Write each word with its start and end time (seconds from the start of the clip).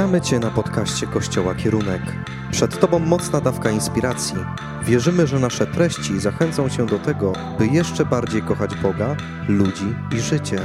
Witamy 0.00 0.20
Cię 0.20 0.38
na 0.38 0.50
podcaście 0.50 1.06
Kościoła 1.06 1.54
Kierunek. 1.54 2.02
Przed 2.50 2.80
Tobą 2.80 2.98
mocna 2.98 3.40
dawka 3.40 3.70
inspiracji. 3.70 4.36
Wierzymy, 4.82 5.26
że 5.26 5.38
nasze 5.38 5.66
treści 5.66 6.20
zachęcą 6.20 6.68
Cię 6.68 6.86
do 6.86 6.98
tego, 6.98 7.32
by 7.58 7.66
jeszcze 7.66 8.04
bardziej 8.04 8.42
kochać 8.42 8.74
Boga, 8.74 9.16
ludzi 9.48 9.94
i 10.16 10.20
życie. 10.20 10.60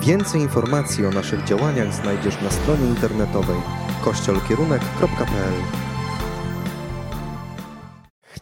Więcej 0.00 0.40
informacji 0.40 1.06
o 1.06 1.10
naszych 1.10 1.44
działaniach 1.44 1.94
znajdziesz 1.94 2.42
na 2.42 2.50
stronie 2.50 2.86
internetowej 2.86 3.60
kościolkierunek.pl. 4.04 5.89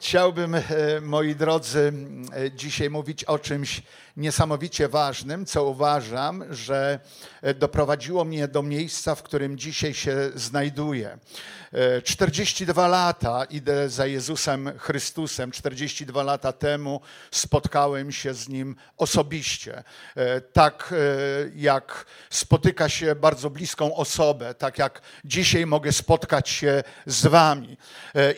Chciałbym, 0.09 0.55
e, 0.55 0.63
moi 1.03 1.35
drodzy, 1.35 1.93
e, 2.33 2.51
dzisiaj 2.51 2.91
mówić 2.91 3.25
o 3.25 3.39
czymś 3.39 3.83
niesamowicie 4.17 4.89
ważnym, 4.89 5.47
co 5.47 5.65
uważam, 5.65 6.45
że 6.51 7.01
e, 7.43 7.55
doprowadziło 7.55 8.25
mnie 8.25 8.49
do 8.49 8.63
miejsca, 8.63 9.15
w 9.15 9.23
którym 9.23 9.59
dzisiaj 9.59 9.95
się 9.95 10.17
znajduję. 10.35 11.19
42 12.05 12.89
lata 12.89 13.45
idę 13.45 13.89
za 13.89 14.07
Jezusem 14.07 14.79
Chrystusem. 14.79 15.51
42 15.51 16.23
lata 16.23 16.53
temu 16.53 17.01
spotkałem 17.31 18.13
się 18.13 18.35
z 18.35 18.49
Nim 18.49 18.77
osobiście. 18.97 19.83
Tak 20.53 20.95
jak 21.55 22.07
spotyka 22.31 22.89
się 22.89 23.15
bardzo 23.15 23.51
bliską 23.51 23.95
osobę, 23.95 24.55
tak 24.55 24.79
jak 24.79 25.01
dzisiaj 25.25 25.67
mogę 25.67 25.93
spotkać 25.93 26.49
się 26.49 26.83
z 27.07 27.27
Wami. 27.27 27.77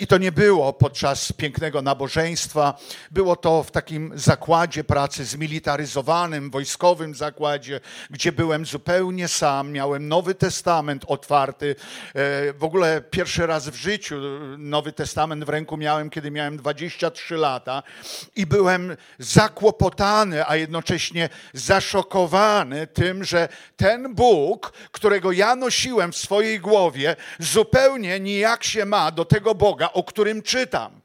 I 0.00 0.06
to 0.06 0.18
nie 0.18 0.32
było 0.32 0.72
podczas 0.72 1.32
pięknego 1.32 1.59
nabożeństwa. 1.82 2.78
Było 3.10 3.36
to 3.36 3.62
w 3.62 3.70
takim 3.70 4.12
zakładzie 4.14 4.84
pracy 4.84 5.24
zmilitaryzowanym, 5.24 6.50
wojskowym 6.50 7.14
zakładzie, 7.14 7.80
gdzie 8.10 8.32
byłem 8.32 8.66
zupełnie 8.66 9.28
sam. 9.28 9.72
Miałem 9.72 10.08
Nowy 10.08 10.34
Testament 10.34 11.04
otwarty. 11.06 11.76
W 12.58 12.64
ogóle 12.64 13.00
pierwszy 13.00 13.46
raz 13.46 13.68
w 13.68 13.74
życiu 13.74 14.16
Nowy 14.58 14.92
Testament 14.92 15.44
w 15.44 15.48
ręku 15.48 15.76
miałem, 15.76 16.10
kiedy 16.10 16.30
miałem 16.30 16.56
23 16.56 17.36
lata 17.36 17.82
i 18.36 18.46
byłem 18.46 18.96
zakłopotany, 19.18 20.46
a 20.46 20.56
jednocześnie 20.56 21.28
zaszokowany 21.54 22.86
tym, 22.86 23.24
że 23.24 23.48
ten 23.76 24.14
Bóg, 24.14 24.72
którego 24.92 25.32
ja 25.32 25.56
nosiłem 25.56 26.12
w 26.12 26.16
swojej 26.16 26.60
głowie, 26.60 27.16
zupełnie 27.38 28.20
nijak 28.20 28.64
się 28.64 28.84
ma 28.84 29.10
do 29.10 29.24
tego 29.24 29.54
Boga, 29.54 29.90
o 29.92 30.04
którym 30.04 30.42
czytam. 30.42 30.99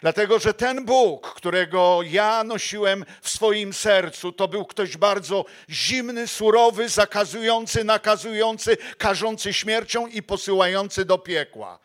Dlatego, 0.00 0.38
że 0.38 0.54
ten 0.54 0.84
Bóg, 0.84 1.34
którego 1.34 2.00
ja 2.02 2.44
nosiłem 2.44 3.04
w 3.22 3.30
swoim 3.30 3.72
sercu, 3.72 4.32
to 4.32 4.48
był 4.48 4.64
ktoś 4.64 4.96
bardzo 4.96 5.44
zimny, 5.70 6.28
surowy, 6.28 6.88
zakazujący, 6.88 7.84
nakazujący, 7.84 8.76
karzący 8.98 9.52
śmiercią 9.52 10.06
i 10.06 10.22
posyłający 10.22 11.04
do 11.04 11.18
piekła. 11.18 11.78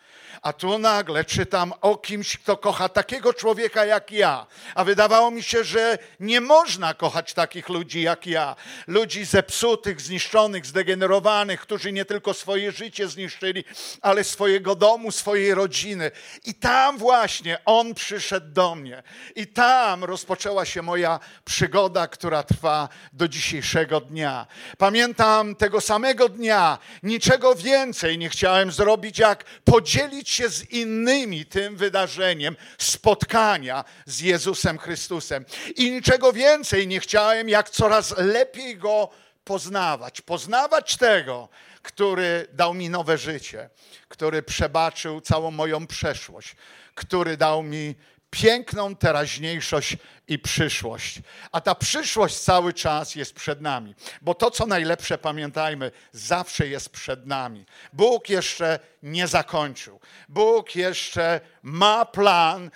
A 0.45 0.53
tu 0.53 0.77
nagle 0.77 1.25
czytam 1.25 1.73
o 1.81 1.97
kimś, 1.97 2.37
kto 2.37 2.57
kocha 2.57 2.89
takiego 2.89 3.33
człowieka 3.33 3.85
jak 3.85 4.11
ja. 4.11 4.47
A 4.75 4.83
wydawało 4.83 5.31
mi 5.31 5.43
się, 5.43 5.63
że 5.63 5.97
nie 6.19 6.41
można 6.41 6.93
kochać 6.93 7.33
takich 7.33 7.69
ludzi 7.69 8.01
jak 8.01 8.27
ja. 8.27 8.55
Ludzi 8.87 9.25
zepsutych, 9.25 10.01
zniszczonych, 10.01 10.65
zdegenerowanych, 10.65 11.61
którzy 11.61 11.91
nie 11.91 12.05
tylko 12.05 12.33
swoje 12.33 12.71
życie 12.71 13.07
zniszczyli, 13.07 13.63
ale 14.01 14.23
swojego 14.23 14.75
domu, 14.75 15.11
swojej 15.11 15.53
rodziny. 15.53 16.11
I 16.45 16.53
tam 16.53 16.97
właśnie 16.97 17.57
on 17.65 17.95
przyszedł 18.05 18.51
do 18.51 18.75
mnie. 18.75 19.03
I 19.35 19.47
tam 19.47 20.03
rozpoczęła 20.03 20.65
się 20.65 20.81
moja 20.81 21.19
przygoda, 21.45 22.07
która 22.07 22.43
trwa 22.43 22.89
do 23.13 23.27
dzisiejszego 23.27 24.01
dnia. 24.01 24.47
Pamiętam 24.77 25.55
tego 25.55 25.81
samego 25.81 26.29
dnia, 26.29 26.77
niczego 27.03 27.55
więcej 27.55 28.17
nie 28.17 28.29
chciałem 28.29 28.71
zrobić, 28.71 29.19
jak 29.19 29.43
podzielić 29.43 30.29
się 30.29 30.49
z 30.49 30.71
innymi 30.71 31.45
tym 31.45 31.77
wydarzeniem 31.77 32.55
spotkania 32.77 33.83
z 34.05 34.19
Jezusem 34.19 34.77
Chrystusem. 34.77 35.45
I 35.75 35.91
niczego 35.91 36.33
więcej 36.33 36.87
nie 36.87 36.99
chciałem, 36.99 37.49
jak 37.49 37.69
coraz 37.69 38.17
lepiej 38.17 38.77
Go 38.77 39.09
poznawać. 39.43 40.21
Poznawać 40.21 40.97
tego, 40.97 41.49
który 41.85 42.47
dał 42.53 42.73
mi 42.73 42.89
nowe 42.89 43.17
życie, 43.17 43.69
który 44.07 44.43
przebaczył 44.43 45.21
całą 45.21 45.51
moją 45.51 45.87
przeszłość, 45.87 46.55
który 46.95 47.37
dał 47.37 47.63
mi 47.63 47.95
piękną 48.29 48.95
teraźniejszość 48.95 49.97
i 50.27 50.39
przyszłość. 50.39 51.19
A 51.51 51.61
ta 51.61 51.75
przyszłość 51.75 52.39
cały 52.39 52.73
czas 52.73 53.15
jest 53.15 53.33
przed 53.33 53.61
nami, 53.61 53.95
bo 54.21 54.33
to, 54.33 54.51
co 54.51 54.65
najlepsze, 54.65 55.17
pamiętajmy, 55.17 55.91
zawsze 56.11 56.67
jest 56.67 56.89
przed 56.89 57.27
nami. 57.27 57.65
Bóg 57.93 58.29
jeszcze 58.29 58.79
nie 59.03 59.27
zakończył. 59.27 59.99
Bóg 60.29 60.75
jeszcze 60.75 61.41
ma 61.63 62.05
plan 62.05 62.71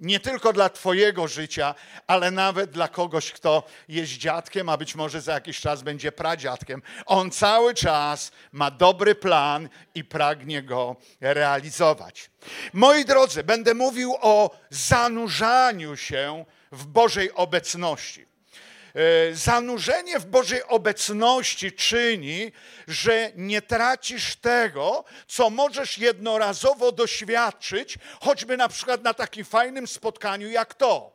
nie 0.00 0.20
tylko 0.20 0.52
dla 0.52 0.68
Twojego 0.68 1.28
życia, 1.28 1.74
ale 2.06 2.30
nawet 2.30 2.70
dla 2.70 2.88
kogoś, 2.88 3.32
kto 3.32 3.62
jest 3.88 4.12
dziadkiem, 4.12 4.68
a 4.68 4.76
być 4.76 4.94
może 4.94 5.20
za 5.20 5.32
jakiś 5.32 5.60
czas 5.60 5.82
będzie 5.82 6.12
pradziadkiem. 6.12 6.82
On 7.06 7.30
cały 7.30 7.74
czas 7.74 8.32
ma 8.52 8.70
dobry 8.70 9.14
plan 9.14 9.68
i 9.94 10.04
pragnie 10.04 10.62
go 10.62 10.96
realizować. 11.20 12.30
Moi 12.72 13.04
drodzy, 13.04 13.44
będę 13.44 13.74
mówił 13.74 14.14
o 14.20 14.50
zanurzaniu 14.70 15.96
się 15.96 16.44
w 16.74 16.86
Bożej 16.86 17.32
obecności. 17.32 18.26
E, 18.94 19.34
zanurzenie 19.34 20.18
w 20.18 20.26
Bożej 20.26 20.62
obecności 20.64 21.72
czyni, 21.72 22.52
że 22.88 23.30
nie 23.34 23.62
tracisz 23.62 24.36
tego, 24.36 25.04
co 25.26 25.50
możesz 25.50 25.98
jednorazowo 25.98 26.92
doświadczyć, 26.92 27.98
choćby 28.20 28.56
na 28.56 28.68
przykład 28.68 29.02
na 29.02 29.14
takim 29.14 29.44
fajnym 29.44 29.86
spotkaniu 29.86 30.48
jak 30.48 30.74
to. 30.74 31.12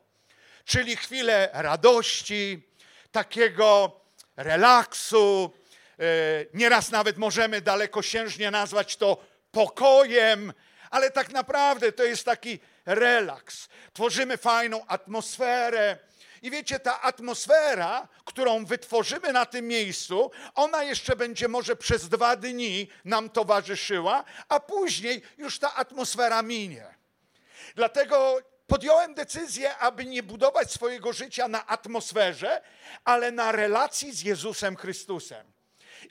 Czyli 0.65 0.95
chwilę 0.95 1.49
radości, 1.53 2.67
takiego 3.11 3.99
relaksu. 4.37 5.53
E, 5.99 6.03
nieraz 6.53 6.91
nawet 6.91 7.17
możemy 7.17 7.61
dalekosiężnie 7.61 8.51
nazwać 8.51 8.97
to 8.97 9.17
pokojem, 9.51 10.53
ale 10.89 11.11
tak 11.11 11.31
naprawdę 11.31 11.91
to 11.91 12.03
jest 12.03 12.25
taki 12.25 12.59
relaks. 12.85 13.69
Tworzymy 13.93 14.37
fajną 14.37 14.85
atmosferę. 14.87 15.97
I 16.41 16.51
wiecie, 16.51 16.79
ta 16.79 17.01
atmosfera, 17.01 18.07
którą 18.25 18.65
wytworzymy 18.65 19.33
na 19.33 19.45
tym 19.45 19.67
miejscu, 19.67 20.31
ona 20.55 20.83
jeszcze 20.83 21.15
będzie 21.15 21.47
może 21.47 21.75
przez 21.75 22.09
dwa 22.09 22.35
dni 22.35 22.87
nam 23.05 23.29
towarzyszyła, 23.29 24.23
a 24.49 24.59
później 24.59 25.21
już 25.37 25.59
ta 25.59 25.75
atmosfera 25.75 26.41
minie. 26.41 26.85
Dlatego 27.75 28.37
podjąłem 28.67 29.13
decyzję, 29.13 29.77
aby 29.77 30.05
nie 30.05 30.23
budować 30.23 30.71
swojego 30.71 31.13
życia 31.13 31.47
na 31.47 31.67
atmosferze, 31.67 32.61
ale 33.05 33.31
na 33.31 33.51
relacji 33.51 34.11
z 34.11 34.21
Jezusem 34.21 34.75
Chrystusem. 34.75 35.51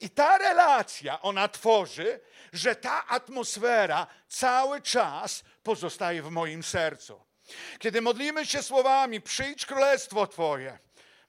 I 0.00 0.10
ta 0.10 0.38
relacja, 0.38 1.20
ona 1.20 1.48
tworzy, 1.48 2.20
że 2.52 2.76
ta 2.76 3.06
atmosfera 3.06 4.06
cały 4.28 4.82
czas 4.82 5.44
pozostaje 5.68 6.22
w 6.22 6.30
moim 6.30 6.62
sercu. 6.62 7.20
Kiedy 7.78 8.00
modlimy 8.00 8.46
się 8.46 8.62
słowami, 8.62 9.20
przyjdź 9.20 9.66
królestwo 9.66 10.26
Twoje, 10.26 10.78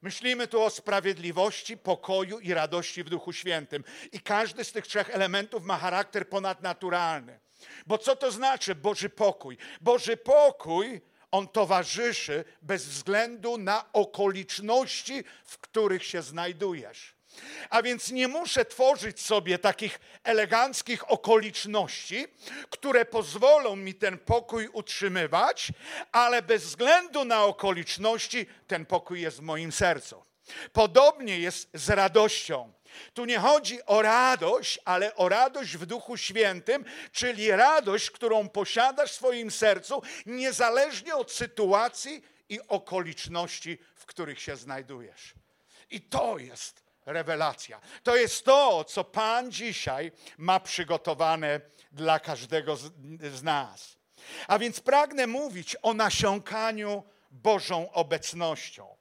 myślimy 0.01 0.47
tu 0.47 0.61
o 0.61 0.69
sprawiedliwości, 0.69 1.77
pokoju 1.77 2.39
i 2.39 2.53
radości 2.53 3.03
w 3.03 3.09
Duchu 3.09 3.33
Świętym. 3.33 3.83
I 4.11 4.19
każdy 4.19 4.63
z 4.63 4.71
tych 4.71 4.87
trzech 4.87 5.09
elementów 5.09 5.63
ma 5.63 5.77
charakter 5.77 6.29
ponadnaturalny. 6.29 7.39
Bo 7.87 7.97
co 7.97 8.15
to 8.15 8.31
znaczy 8.31 8.75
Boży 8.75 9.09
pokój? 9.09 9.57
Boży 9.81 10.17
pokój, 10.17 11.01
on 11.31 11.47
towarzyszy 11.47 12.43
bez 12.61 12.85
względu 12.85 13.57
na 13.57 13.93
okoliczności, 13.93 15.23
w 15.45 15.57
których 15.57 16.05
się 16.05 16.21
znajdujesz. 16.21 17.18
A 17.69 17.81
więc 17.81 18.11
nie 18.11 18.27
muszę 18.27 18.65
tworzyć 18.65 19.21
sobie 19.21 19.59
takich 19.59 19.99
eleganckich 20.23 21.11
okoliczności, 21.11 22.27
które 22.69 23.05
pozwolą 23.05 23.75
mi 23.75 23.93
ten 23.93 24.17
pokój 24.17 24.67
utrzymywać, 24.67 25.71
ale 26.11 26.41
bez 26.41 26.63
względu 26.63 27.25
na 27.25 27.43
okoliczności 27.43 28.45
ten 28.67 28.85
pokój 28.85 29.21
jest 29.21 29.37
w 29.37 29.41
moim 29.41 29.71
sercu. 29.71 30.23
Podobnie 30.73 31.39
jest 31.39 31.69
z 31.73 31.89
radością. 31.89 32.73
Tu 33.13 33.25
nie 33.25 33.39
chodzi 33.39 33.85
o 33.85 34.01
radość, 34.01 34.79
ale 34.85 35.15
o 35.15 35.29
radość 35.29 35.77
w 35.77 35.85
Duchu 35.85 36.17
Świętym, 36.17 36.85
czyli 37.11 37.51
radość, 37.51 38.11
którą 38.11 38.49
posiadasz 38.49 39.11
w 39.11 39.15
swoim 39.15 39.51
sercu, 39.51 40.01
niezależnie 40.25 41.15
od 41.15 41.31
sytuacji 41.31 42.23
i 42.49 42.59
okoliczności, 42.67 43.77
w 43.95 44.05
których 44.05 44.41
się 44.41 44.55
znajdujesz. 44.55 45.33
I 45.89 46.01
to 46.01 46.37
jest 46.37 46.88
rewelacja. 47.13 47.81
To 48.03 48.15
jest 48.15 48.45
to, 48.45 48.83
co 48.83 49.03
Pan 49.03 49.51
dzisiaj 49.51 50.11
ma 50.37 50.59
przygotowane 50.59 51.61
dla 51.91 52.19
każdego 52.19 52.75
z, 52.75 52.91
z 53.33 53.43
nas. 53.43 53.97
A 54.47 54.59
więc 54.59 54.79
pragnę 54.79 55.27
mówić 55.27 55.75
o 55.81 55.93
nasiąkaniu 55.93 57.03
Bożą 57.31 57.91
obecnością. 57.91 58.95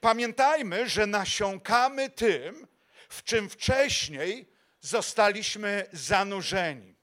Pamiętajmy, 0.00 0.88
że 0.88 1.06
nasiąkamy 1.06 2.10
tym, 2.10 2.66
w 3.08 3.22
czym 3.24 3.50
wcześniej 3.50 4.48
zostaliśmy 4.80 5.86
zanurzeni. 5.92 6.94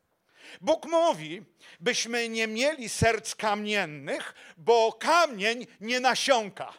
Bóg 0.62 0.86
mówi, 0.86 1.46
byśmy 1.80 2.30
nie 2.30 2.48
mieli 2.48 2.90
serc 2.90 3.36
kamiennych, 3.36 4.34
bo 4.58 4.94
kamień 4.94 5.68
nie 5.82 6.00
nasiąka. 6.00 6.74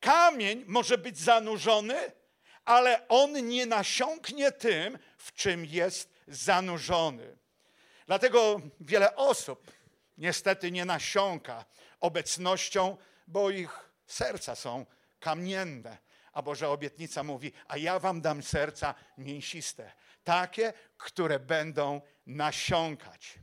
Kamień 0.00 0.64
może 0.66 0.98
być 0.98 1.18
zanurzony, 1.18 2.12
ale 2.64 3.08
on 3.08 3.48
nie 3.48 3.66
nasiąknie 3.66 4.52
tym, 4.52 4.98
w 5.16 5.32
czym 5.32 5.64
jest 5.64 6.14
zanurzony. 6.28 7.36
Dlatego 8.06 8.60
wiele 8.80 9.16
osób 9.16 9.70
niestety 10.18 10.72
nie 10.72 10.84
nasiąka 10.84 11.64
obecnością, 12.00 12.96
bo 13.26 13.50
ich 13.50 13.90
serca 14.06 14.54
są 14.54 14.86
kamienne. 15.20 15.98
A 16.32 16.42
Boża 16.42 16.68
obietnica 16.68 17.22
mówi, 17.22 17.52
a 17.68 17.76
ja 17.76 17.98
wam 17.98 18.20
dam 18.20 18.42
serca 18.42 18.94
mięsiste, 19.18 19.92
takie, 20.24 20.72
które 20.96 21.38
będą 21.38 22.00
nasiąkać. 22.26 23.38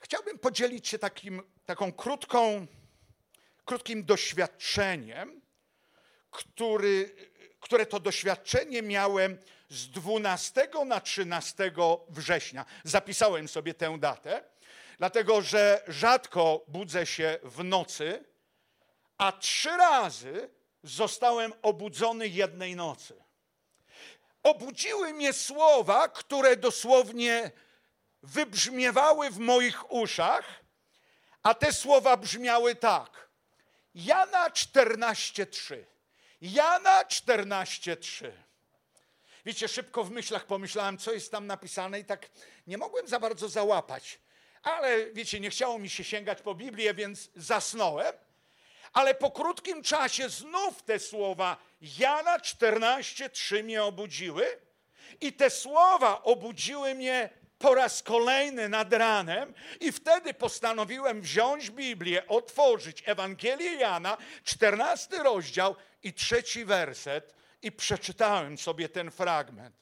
Chciałbym 0.00 0.38
podzielić 0.38 0.88
się 0.88 0.98
takim, 0.98 1.42
taką 1.64 1.92
krótką, 1.92 2.66
krótkim 3.64 4.04
doświadczeniem, 4.04 5.40
który, 6.30 7.16
które 7.60 7.86
to 7.86 8.00
doświadczenie 8.00 8.82
miałem 8.82 9.38
z 9.68 9.88
12 9.90 10.68
na 10.86 11.00
13 11.00 11.72
września. 12.08 12.64
Zapisałem 12.84 13.48
sobie 13.48 13.74
tę 13.74 13.98
datę, 13.98 14.44
dlatego 14.98 15.42
że 15.42 15.82
rzadko 15.88 16.64
budzę 16.68 17.06
się 17.06 17.38
w 17.42 17.64
nocy, 17.64 18.24
a 19.18 19.32
trzy 19.32 19.76
razy 19.76 20.50
zostałem 20.82 21.52
obudzony 21.62 22.28
jednej 22.28 22.76
nocy. 22.76 23.24
Obudziły 24.42 25.12
mnie 25.12 25.32
słowa, 25.32 26.08
które 26.08 26.56
dosłownie 26.56 27.50
wybrzmiewały 28.22 29.30
w 29.30 29.38
moich 29.38 29.92
uszach, 29.92 30.64
a 31.42 31.54
te 31.54 31.72
słowa 31.72 32.16
brzmiały 32.16 32.74
tak. 32.74 33.31
Jana 33.94 34.50
14:3. 34.50 35.84
Jana 36.40 37.04
14:3. 37.04 38.32
Wiecie, 39.44 39.68
szybko 39.68 40.04
w 40.04 40.10
myślach 40.10 40.46
pomyślałem, 40.46 40.98
co 40.98 41.12
jest 41.12 41.30
tam 41.30 41.46
napisane, 41.46 42.00
i 42.00 42.04
tak 42.04 42.30
nie 42.66 42.78
mogłem 42.78 43.08
za 43.08 43.20
bardzo 43.20 43.48
załapać. 43.48 44.18
Ale 44.62 45.06
wiecie, 45.12 45.40
nie 45.40 45.50
chciało 45.50 45.78
mi 45.78 45.90
się 45.90 46.04
sięgać 46.04 46.42
po 46.42 46.54
Biblię, 46.54 46.94
więc 46.94 47.30
zasnąłem. 47.36 48.14
Ale 48.92 49.14
po 49.14 49.30
krótkim 49.30 49.82
czasie 49.82 50.28
znów 50.28 50.82
te 50.82 50.98
słowa 50.98 51.56
Jana 51.80 52.38
14:3 52.38 53.64
mnie 53.64 53.84
obudziły. 53.84 54.58
I 55.20 55.32
te 55.32 55.50
słowa 55.50 56.22
obudziły 56.22 56.94
mnie 56.94 57.30
po 57.62 57.74
raz 57.74 58.02
kolejny 58.02 58.68
nad 58.68 58.92
ranem 58.92 59.54
i 59.80 59.92
wtedy 59.92 60.34
postanowiłem 60.34 61.20
wziąć 61.20 61.70
Biblię, 61.70 62.26
otworzyć 62.26 63.02
Ewangelię 63.06 63.72
Jana, 63.72 64.16
14 64.44 65.22
rozdział 65.22 65.76
i 66.02 66.12
trzeci 66.12 66.64
werset 66.64 67.34
i 67.62 67.72
przeczytałem 67.72 68.58
sobie 68.58 68.88
ten 68.88 69.10
fragment. 69.10 69.76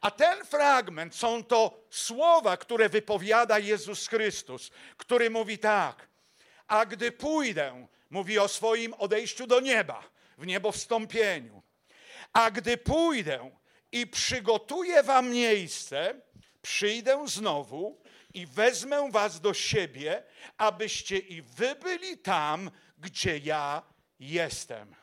A 0.00 0.10
ten 0.10 0.44
fragment 0.44 1.14
są 1.14 1.44
to 1.44 1.80
słowa, 1.90 2.56
które 2.56 2.88
wypowiada 2.88 3.58
Jezus 3.58 4.08
Chrystus, 4.08 4.70
który 4.96 5.30
mówi 5.30 5.58
tak: 5.58 6.08
A 6.66 6.86
gdy 6.86 7.12
pójdę, 7.12 7.86
mówi 8.10 8.38
o 8.38 8.48
swoim 8.48 8.94
odejściu 8.94 9.46
do 9.46 9.60
nieba, 9.60 10.02
w 10.38 10.46
niebo 10.46 10.72
wstąpieniu. 10.72 11.62
A 12.32 12.50
gdy 12.50 12.76
pójdę 12.76 13.50
i 13.92 14.06
przygotuję 14.06 15.02
wam 15.02 15.30
miejsce, 15.30 16.14
przyjdę 16.64 17.24
znowu 17.28 18.02
i 18.34 18.46
wezmę 18.46 19.10
was 19.10 19.40
do 19.40 19.54
siebie, 19.54 20.22
abyście 20.58 21.18
i 21.18 21.42
wy 21.42 21.74
byli 21.74 22.18
tam, 22.18 22.70
gdzie 22.98 23.38
ja 23.38 23.82
jestem. 24.18 24.94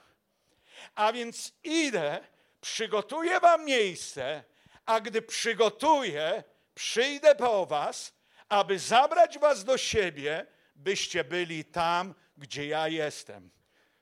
A 0.96 1.14
więc 1.14 1.54
idę, 1.64 2.20
przygotuję 2.62 3.40
wam 3.40 3.66
miejsce, 3.66 4.44
a 4.86 5.00
gdy 5.00 5.22
przygotuję, 5.22 6.44
przyjdę 6.76 7.36
po 7.36 7.66
was, 7.66 8.14
aby 8.50 8.80
zabrać 8.80 9.40
was 9.40 9.64
do 9.64 9.78
siebie, 9.78 10.46
byście 10.76 11.24
byli 11.24 11.66
tam, 11.66 12.16
gdzie 12.38 12.68
ja 12.68 12.88
jestem. 12.88 13.52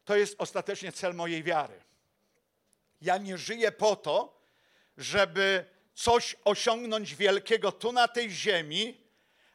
To 0.05 0.15
jest 0.15 0.35
ostatecznie 0.37 0.91
cel 0.91 1.13
mojej 1.13 1.43
wiary. 1.43 1.81
Ja 3.01 3.17
nie 3.17 3.37
żyję 3.37 3.71
po 3.71 3.95
to, 3.95 4.41
żeby 4.97 5.65
coś 5.99 6.35
osiągnąć 6.45 7.15
wielkiego 7.15 7.71
tu 7.71 7.91
na 7.91 8.07
tej 8.07 8.31
ziemi, 8.31 8.97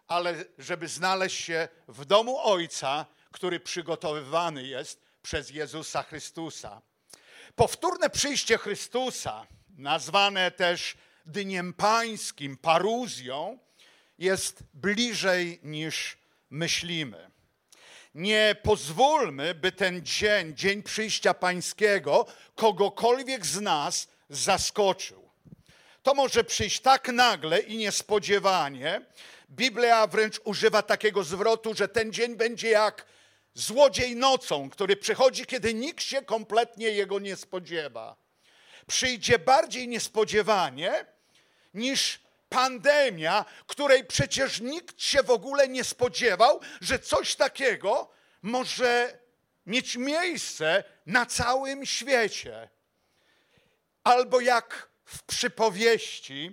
ale 0.07 0.45
żeby 0.59 0.89
znaleźć 0.89 1.45
się 1.45 1.69
w 1.89 2.05
domu 2.05 2.39
Ojca, 2.39 3.07
który 3.31 3.61
przygotowywany 3.61 4.67
jest 4.67 5.03
przez 5.23 5.51
Jezusa 5.51 6.03
Chrystusa. 6.03 6.83
Powtórne 7.57 8.11
przyjście 8.11 8.59
Chrystusa, 8.59 9.47
nazwane 9.79 10.51
też 10.51 10.97
Dniem 11.27 11.73
Pańskim, 11.73 12.57
paruzją, 12.57 13.59
jest 14.19 14.63
bliżej 14.75 15.61
niż 15.63 16.17
myślimy. 16.51 17.31
Nie 18.15 18.57
pozwólmy, 18.63 19.55
by 19.55 19.73
ten 19.73 20.05
dzień, 20.07 20.57
dzień 20.57 20.83
przyjścia 20.83 21.35
Pańskiego, 21.35 22.27
kogokolwiek 22.55 23.47
z 23.47 23.61
nas 23.61 24.09
zaskoczył. 24.29 25.24
To 26.05 26.15
może 26.15 26.45
przyjść 26.45 26.81
tak 26.81 27.09
nagle 27.09 27.61
i 27.61 27.77
niespodziewanie. 27.77 29.01
Biblia 29.51 30.07
wręcz 30.07 30.41
używa 30.45 30.83
takiego 30.83 31.25
zwrotu, 31.25 31.75
że 31.75 31.89
ten 31.89 32.13
dzień 32.13 32.37
będzie 32.37 32.69
jak 32.71 33.07
złodziej 33.55 34.17
nocą, 34.17 34.71
który 34.71 34.97
przychodzi, 34.97 35.47
kiedy 35.47 35.75
nikt 35.75 36.03
się 36.03 36.23
kompletnie 36.23 36.91
jego 36.91 37.19
nie 37.19 37.37
spodziewa. 37.37 38.17
Przyjdzie 38.87 39.39
bardziej 39.39 39.89
niespodziewanie 39.89 41.07
niż 41.75 42.21
pandemia, 42.49 43.45
której 43.67 44.05
przecież 44.05 44.61
nikt 44.61 45.03
się 45.03 45.23
w 45.23 45.31
ogóle 45.31 45.69
nie 45.69 45.85
spodziewał, 45.85 46.61
że 46.81 46.99
coś 46.99 47.37
takiego 47.37 48.11
może 48.43 49.19
mieć 49.67 49.97
miejsce 49.97 50.85
na 51.07 51.27
całym 51.27 51.87
świecie. 51.87 52.69
Albo 54.05 54.41
jak 54.41 54.94
w 55.05 55.23
przypowieści, 55.23 56.53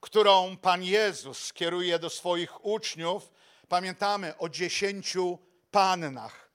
którą 0.00 0.56
Pan 0.56 0.82
Jezus 0.82 1.38
skieruje 1.44 1.98
do 1.98 2.10
swoich 2.10 2.64
uczniów, 2.64 3.32
pamiętamy 3.68 4.38
o 4.38 4.48
dziesięciu 4.48 5.38
pannach, 5.70 6.50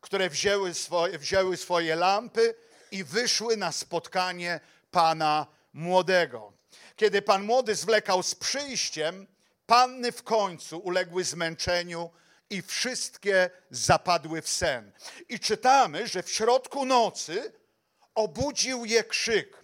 które 0.00 0.30
wzięły 0.30 0.74
swoje, 0.74 1.18
wzięły 1.18 1.56
swoje 1.56 1.96
lampy 1.96 2.54
i 2.90 3.04
wyszły 3.04 3.56
na 3.56 3.72
spotkanie 3.72 4.60
Pana 4.90 5.46
młodego. 5.72 6.52
Kiedy 6.96 7.22
Pan 7.22 7.42
młody 7.44 7.74
zwlekał 7.74 8.22
z 8.22 8.34
przyjściem, 8.34 9.26
panny 9.66 10.12
w 10.12 10.22
końcu 10.22 10.78
uległy 10.78 11.24
zmęczeniu 11.24 12.10
i 12.50 12.62
wszystkie 12.62 13.50
zapadły 13.70 14.42
w 14.42 14.48
sen. 14.48 14.92
I 15.28 15.40
czytamy, 15.40 16.08
że 16.08 16.22
w 16.22 16.30
środku 16.30 16.84
nocy 16.84 17.52
obudził 18.14 18.84
je 18.84 19.04
krzyk. 19.04 19.59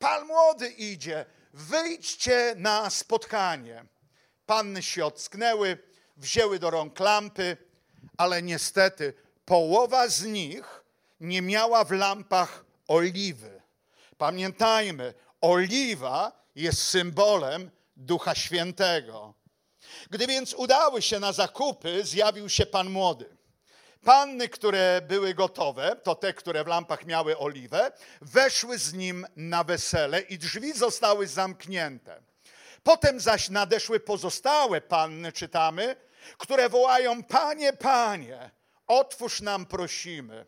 Pan 0.00 0.26
młody 0.26 0.68
idzie, 0.68 1.26
wyjdźcie 1.52 2.54
na 2.56 2.90
spotkanie. 2.90 3.84
Panny 4.46 4.82
się 4.82 5.04
ocknęły, 5.04 5.78
wzięły 6.16 6.58
do 6.58 6.70
rąk 6.70 7.00
lampy, 7.00 7.56
ale 8.16 8.42
niestety 8.42 9.14
połowa 9.44 10.08
z 10.08 10.24
nich 10.24 10.84
nie 11.20 11.42
miała 11.42 11.84
w 11.84 11.90
lampach 11.90 12.64
oliwy. 12.88 13.62
Pamiętajmy, 14.18 15.14
oliwa 15.40 16.32
jest 16.54 16.82
symbolem 16.82 17.70
Ducha 17.96 18.34
Świętego. 18.34 19.34
Gdy 20.10 20.26
więc 20.26 20.54
udały 20.54 21.02
się 21.02 21.20
na 21.20 21.32
zakupy, 21.32 22.04
zjawił 22.04 22.48
się 22.48 22.66
Pan 22.66 22.90
Młody. 22.90 23.36
Panny, 24.04 24.48
które 24.48 25.02
były 25.08 25.34
gotowe, 25.34 25.96
to 26.02 26.14
te, 26.14 26.34
które 26.34 26.64
w 26.64 26.66
lampach 26.66 27.06
miały 27.06 27.38
oliwę, 27.38 27.92
weszły 28.20 28.78
z 28.78 28.92
nim 28.92 29.26
na 29.36 29.64
wesele 29.64 30.20
i 30.20 30.38
drzwi 30.38 30.72
zostały 30.72 31.26
zamknięte. 31.26 32.22
Potem 32.82 33.20
zaś 33.20 33.48
nadeszły 33.48 34.00
pozostałe 34.00 34.80
panny, 34.80 35.32
czytamy, 35.32 35.96
które 36.38 36.68
wołają: 36.68 37.22
Panie, 37.22 37.72
Panie, 37.72 38.50
otwórz 38.86 39.40
nam, 39.40 39.66
prosimy. 39.66 40.46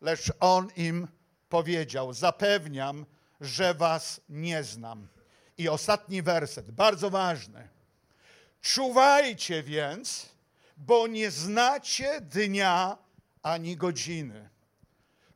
Lecz 0.00 0.32
on 0.40 0.68
im 0.76 1.08
powiedział: 1.48 2.12
Zapewniam, 2.12 3.06
że 3.40 3.74
was 3.74 4.20
nie 4.28 4.64
znam. 4.64 5.08
I 5.58 5.68
ostatni 5.68 6.22
werset, 6.22 6.70
bardzo 6.70 7.10
ważny. 7.10 7.68
Czuwajcie 8.60 9.62
więc, 9.62 10.33
bo 10.76 11.06
nie 11.06 11.30
znacie 11.30 12.20
dnia 12.20 12.98
ani 13.42 13.76
godziny. 13.76 14.48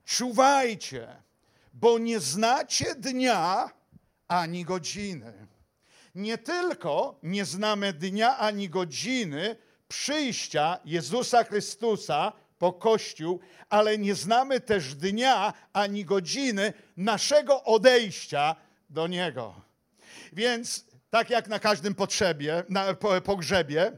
Czuwajcie, 0.05 1.09
bo 1.73 1.99
nie 1.99 2.21
znacie 2.21 2.95
dnia 2.95 3.71
ani 4.29 4.65
godziny. 4.65 5.47
Nie 6.15 6.39
tylko 6.39 7.19
nie 7.23 7.45
znamy 7.45 7.93
dnia 7.93 8.39
ani 8.39 8.69
godziny 8.69 9.57
przyjścia 9.89 10.79
Jezusa 10.85 11.45
Chrystusa 11.45 12.33
po 12.59 12.73
Kościół, 12.73 13.41
ale 13.69 13.99
nie 13.99 14.15
znamy 14.15 14.61
też 14.61 14.95
dnia 14.95 15.53
ani 15.73 16.05
godziny 16.05 16.73
naszego 16.97 17.65
odejścia 17.65 18.57
do 18.91 19.07
Niego. 19.07 19.55
Więc 20.33 20.85
tak 21.11 21.31
jak 21.31 21.49
na 21.49 21.59
każdym 21.59 21.95
potrzebie, 21.95 22.65
na 22.69 22.95
pogrzebie, 23.25 23.93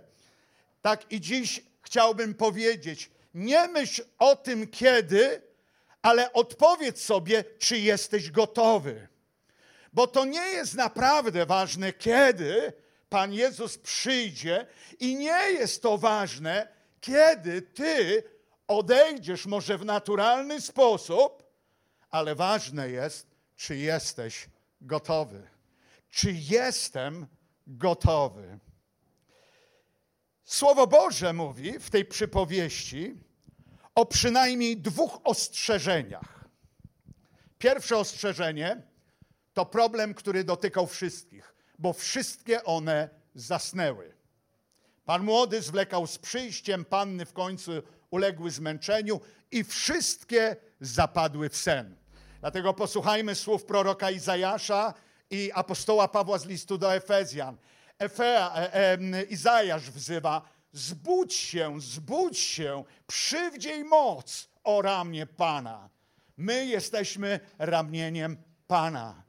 tak 0.82 1.12
i 1.12 1.20
dziś 1.20 1.62
chciałbym 1.82 2.34
powiedzieć, 2.34 3.10
nie 3.34 3.68
myśl 3.68 4.04
o 4.18 4.36
tym 4.36 4.66
kiedy, 4.66 5.42
ale 6.02 6.32
odpowiedz 6.32 7.02
sobie, 7.02 7.44
czy 7.58 7.78
jesteś 7.78 8.30
gotowy. 8.30 9.08
Bo 9.92 10.06
to 10.06 10.24
nie 10.24 10.46
jest 10.46 10.74
naprawdę 10.74 11.46
ważne, 11.46 11.92
kiedy 11.92 12.72
Pan 13.08 13.32
Jezus 13.32 13.78
przyjdzie, 13.78 14.66
i 15.00 15.16
nie 15.16 15.52
jest 15.52 15.82
to 15.82 15.98
ważne, 15.98 16.68
kiedy 17.00 17.62
ty 17.62 18.22
odejdziesz, 18.68 19.46
może 19.46 19.78
w 19.78 19.84
naturalny 19.84 20.60
sposób, 20.60 21.42
ale 22.10 22.34
ważne 22.34 22.90
jest, 22.90 23.26
czy 23.56 23.76
jesteś 23.76 24.48
gotowy. 24.80 25.42
Czy 26.10 26.32
jestem 26.32 27.26
gotowy? 27.66 28.58
Słowo 30.50 30.86
Boże 30.86 31.32
mówi 31.32 31.78
w 31.78 31.90
tej 31.90 32.04
przypowieści 32.04 33.14
o 33.94 34.06
przynajmniej 34.06 34.76
dwóch 34.76 35.20
ostrzeżeniach. 35.24 36.44
Pierwsze 37.58 37.96
ostrzeżenie 37.96 38.82
to 39.54 39.66
problem, 39.66 40.14
który 40.14 40.44
dotykał 40.44 40.86
wszystkich, 40.86 41.54
bo 41.78 41.92
wszystkie 41.92 42.64
one 42.64 43.08
zasnęły. 43.34 44.14
Pan 45.04 45.22
młody 45.24 45.62
zwlekał 45.62 46.06
z 46.06 46.18
przyjściem, 46.18 46.84
panny 46.84 47.26
w 47.26 47.32
końcu 47.32 47.72
uległy 48.10 48.50
zmęczeniu 48.50 49.20
i 49.50 49.64
wszystkie 49.64 50.56
zapadły 50.80 51.48
w 51.48 51.56
sen. 51.56 51.96
Dlatego 52.40 52.74
posłuchajmy 52.74 53.34
słów 53.34 53.64
proroka 53.64 54.10
Izajasza 54.10 54.94
i 55.30 55.50
apostoła 55.54 56.08
Pawła 56.08 56.38
z 56.38 56.46
listu 56.46 56.78
do 56.78 56.94
Efezjan. 56.94 57.56
Efea, 58.00 58.52
e, 58.54 58.92
e, 58.92 59.22
Izajasz 59.22 59.90
wzywa, 59.90 60.42
zbudź 60.72 61.34
się, 61.34 61.80
zbudź 61.80 62.38
się, 62.38 62.84
przywdziej 63.06 63.84
moc 63.84 64.48
o 64.64 64.82
ramię 64.82 65.26
Pana. 65.26 65.88
My 66.36 66.66
jesteśmy 66.66 67.40
ramieniem 67.58 68.36
Pana. 68.66 69.22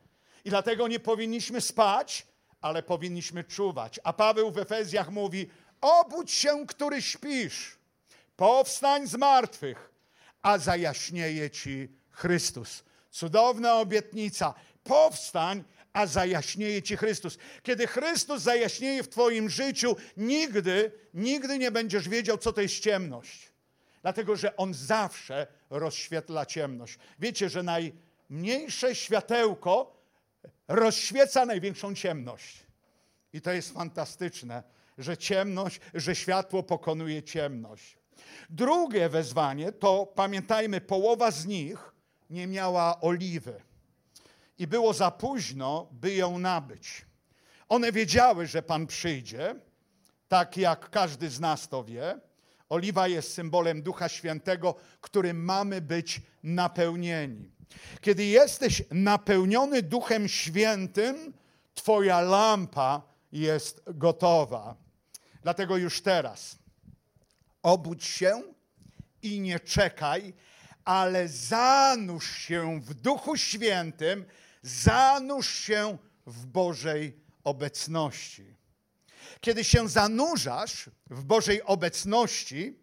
I 0.45 0.49
dlatego 0.49 0.87
nie 0.87 0.99
powinniśmy 0.99 1.61
spać, 1.61 2.27
ale 2.61 2.83
powinniśmy 2.83 3.43
czuwać. 3.43 3.99
A 4.03 4.13
Paweł 4.13 4.51
w 4.51 4.57
Efezjach 4.57 5.09
mówi, 5.09 5.49
obudź 5.81 6.31
się, 6.31 6.67
który 6.67 7.01
śpisz, 7.01 7.77
powstań 8.35 9.07
z 9.07 9.15
martwych, 9.15 9.91
a 10.41 10.57
zajaśnieje 10.57 11.49
ci 11.49 11.89
Chrystus. 12.11 12.83
Cudowna 13.09 13.75
obietnica. 13.75 14.53
Powstań, 14.83 15.63
a 15.93 16.07
zajaśnieje 16.07 16.81
ci 16.81 16.97
Chrystus. 16.97 17.37
Kiedy 17.63 17.87
Chrystus 17.87 18.41
zajaśnieje 18.41 19.03
w 19.03 19.09
twoim 19.09 19.49
życiu, 19.49 19.95
nigdy, 20.17 20.91
nigdy 21.13 21.57
nie 21.57 21.71
będziesz 21.71 22.09
wiedział, 22.09 22.37
co 22.37 22.53
to 22.53 22.61
jest 22.61 22.79
ciemność. 22.79 23.51
Dlatego, 24.01 24.35
że 24.35 24.57
On 24.57 24.73
zawsze 24.73 25.47
rozświetla 25.69 26.45
ciemność. 26.45 26.99
Wiecie, 27.19 27.49
że 27.49 27.63
najmniejsze 27.63 28.95
światełko 28.95 30.01
rozświeca 30.67 31.45
największą 31.45 31.95
ciemność. 31.95 32.63
I 33.33 33.41
to 33.41 33.51
jest 33.51 33.73
fantastyczne, 33.73 34.63
że 34.97 35.17
ciemność, 35.17 35.79
że 35.93 36.15
światło 36.15 36.63
pokonuje 36.63 37.23
ciemność. 37.23 37.97
Drugie 38.49 39.09
wezwanie 39.09 39.71
to, 39.71 40.05
pamiętajmy, 40.05 40.81
połowa 40.81 41.31
z 41.31 41.45
nich 41.45 41.91
nie 42.29 42.47
miała 42.47 43.01
oliwy 43.01 43.61
i 44.57 44.67
było 44.67 44.93
za 44.93 45.11
późno, 45.11 45.87
by 45.91 46.13
ją 46.13 46.39
nabyć. 46.39 47.05
One 47.69 47.91
wiedziały, 47.91 48.47
że 48.47 48.63
Pan 48.63 48.87
przyjdzie, 48.87 49.55
tak 50.27 50.57
jak 50.57 50.89
każdy 50.89 51.29
z 51.29 51.39
nas 51.39 51.67
to 51.67 51.83
wie. 51.83 52.19
Oliwa 52.69 53.07
jest 53.07 53.33
symbolem 53.33 53.81
Ducha 53.81 54.09
Świętego, 54.09 54.75
którym 55.01 55.43
mamy 55.45 55.81
być 55.81 56.21
napełnieni. 56.43 57.51
Kiedy 58.01 58.25
jesteś 58.25 58.83
napełniony 58.91 59.81
Duchem 59.81 60.27
Świętym, 60.27 61.33
Twoja 61.73 62.21
lampa 62.21 63.01
jest 63.31 63.83
gotowa. 63.87 64.75
Dlatego 65.43 65.77
już 65.77 66.01
teraz 66.01 66.57
obudź 67.63 68.05
się 68.05 68.41
i 69.21 69.39
nie 69.39 69.59
czekaj, 69.59 70.33
ale 70.85 71.27
zanurz 71.27 72.37
się 72.37 72.81
w 72.81 72.93
Duchu 72.93 73.37
Świętym, 73.37 74.25
zanurz 74.61 75.49
się 75.49 75.97
w 76.25 76.45
Bożej 76.45 77.19
obecności. 77.43 78.55
Kiedy 79.41 79.63
się 79.63 79.89
zanurzasz 79.89 80.89
w 81.09 81.23
Bożej 81.23 81.63
obecności, 81.63 82.79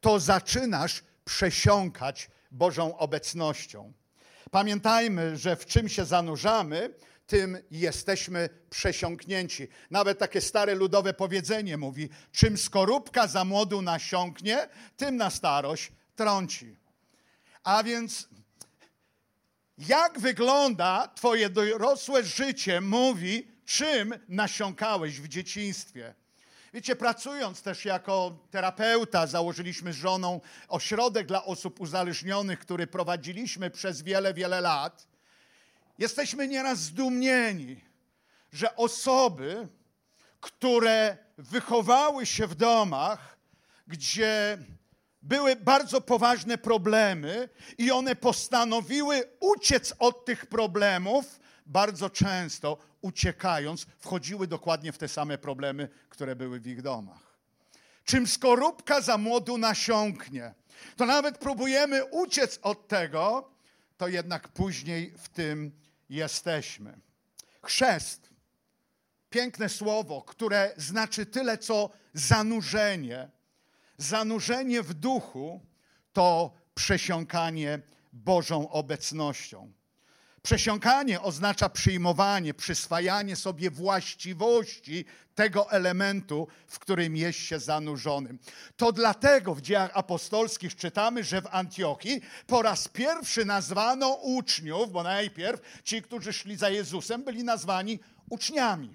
to 0.00 0.20
zaczynasz 0.20 1.02
przesiąkać 1.24 2.30
Bożą 2.50 2.98
obecnością. 2.98 3.92
Pamiętajmy, 4.50 5.36
że 5.36 5.56
w 5.56 5.66
czym 5.66 5.88
się 5.88 6.04
zanurzamy, 6.04 6.94
tym 7.26 7.58
jesteśmy 7.70 8.48
przesiąknięci. 8.70 9.68
Nawet 9.90 10.18
takie 10.18 10.40
stare 10.40 10.74
ludowe 10.74 11.14
powiedzenie 11.14 11.76
mówi: 11.76 12.08
czym 12.32 12.58
skorupka 12.58 13.26
za 13.26 13.44
młodu 13.44 13.82
nasiąknie, 13.82 14.68
tym 14.96 15.16
na 15.16 15.30
starość 15.30 15.92
trąci. 16.16 16.79
A 17.64 17.82
więc 17.82 18.28
jak 19.78 20.20
wygląda 20.20 21.08
Twoje 21.14 21.50
dorosłe 21.50 22.24
życie, 22.24 22.80
mówi, 22.80 23.48
czym 23.64 24.14
nasiąkałeś 24.28 25.20
w 25.20 25.28
dzieciństwie. 25.28 26.14
Wiecie, 26.74 26.96
pracując 26.96 27.62
też 27.62 27.84
jako 27.84 28.38
terapeuta, 28.50 29.26
założyliśmy 29.26 29.92
z 29.92 29.96
żoną 29.96 30.40
ośrodek 30.68 31.26
dla 31.26 31.44
osób 31.44 31.80
uzależnionych, 31.80 32.58
który 32.58 32.86
prowadziliśmy 32.86 33.70
przez 33.70 34.02
wiele, 34.02 34.34
wiele 34.34 34.60
lat. 34.60 35.06
Jesteśmy 35.98 36.48
nieraz 36.48 36.78
zdumieni, 36.78 37.80
że 38.52 38.76
osoby, 38.76 39.68
które 40.40 41.16
wychowały 41.38 42.26
się 42.26 42.46
w 42.46 42.54
domach, 42.54 43.38
gdzie 43.86 44.58
były 45.22 45.56
bardzo 45.56 46.00
poważne 46.00 46.58
problemy 46.58 47.48
i 47.78 47.90
one 47.90 48.16
postanowiły 48.16 49.22
uciec 49.40 49.94
od 49.98 50.24
tych 50.24 50.46
problemów, 50.46 51.40
bardzo 51.66 52.10
często 52.10 52.78
uciekając, 53.00 53.86
wchodziły 53.98 54.46
dokładnie 54.46 54.92
w 54.92 54.98
te 54.98 55.08
same 55.08 55.38
problemy, 55.38 55.88
które 56.08 56.36
były 56.36 56.60
w 56.60 56.66
ich 56.66 56.82
domach. 56.82 57.36
Czym 58.04 58.26
skorupka 58.26 59.00
za 59.00 59.18
młodu 59.18 59.58
nasiąknie, 59.58 60.54
to 60.96 61.06
nawet 61.06 61.38
próbujemy 61.38 62.04
uciec 62.04 62.58
od 62.62 62.88
tego, 62.88 63.50
to 63.96 64.08
jednak 64.08 64.48
później 64.48 65.14
w 65.18 65.28
tym 65.28 65.72
jesteśmy. 66.08 66.98
Chrzest, 67.62 68.30
piękne 69.30 69.68
słowo, 69.68 70.22
które 70.22 70.74
znaczy 70.76 71.26
tyle 71.26 71.58
co 71.58 71.90
zanurzenie. 72.14 73.30
Zanurzenie 74.00 74.82
w 74.82 74.94
duchu 74.94 75.60
to 76.12 76.52
przesiąkanie 76.74 77.80
Bożą 78.12 78.70
obecnością. 78.70 79.72
Przesiąkanie 80.42 81.20
oznacza 81.20 81.68
przyjmowanie, 81.68 82.54
przyswajanie 82.54 83.36
sobie 83.36 83.70
właściwości 83.70 85.04
tego 85.34 85.70
elementu, 85.70 86.48
w 86.66 86.78
którym 86.78 87.16
jest 87.16 87.38
się 87.38 87.58
zanurzonym. 87.58 88.38
To 88.76 88.92
dlatego 88.92 89.54
w 89.54 89.60
dziejach 89.60 89.90
apostolskich 89.94 90.76
czytamy, 90.76 91.24
że 91.24 91.42
w 91.42 91.46
Antiochii 91.50 92.20
po 92.46 92.62
raz 92.62 92.88
pierwszy 92.88 93.44
nazwano 93.44 94.12
uczniów, 94.12 94.92
bo 94.92 95.02
najpierw 95.02 95.82
ci, 95.84 96.02
którzy 96.02 96.32
szli 96.32 96.56
za 96.56 96.70
Jezusem, 96.70 97.24
byli 97.24 97.44
nazwani 97.44 97.98
uczniami. 98.30 98.94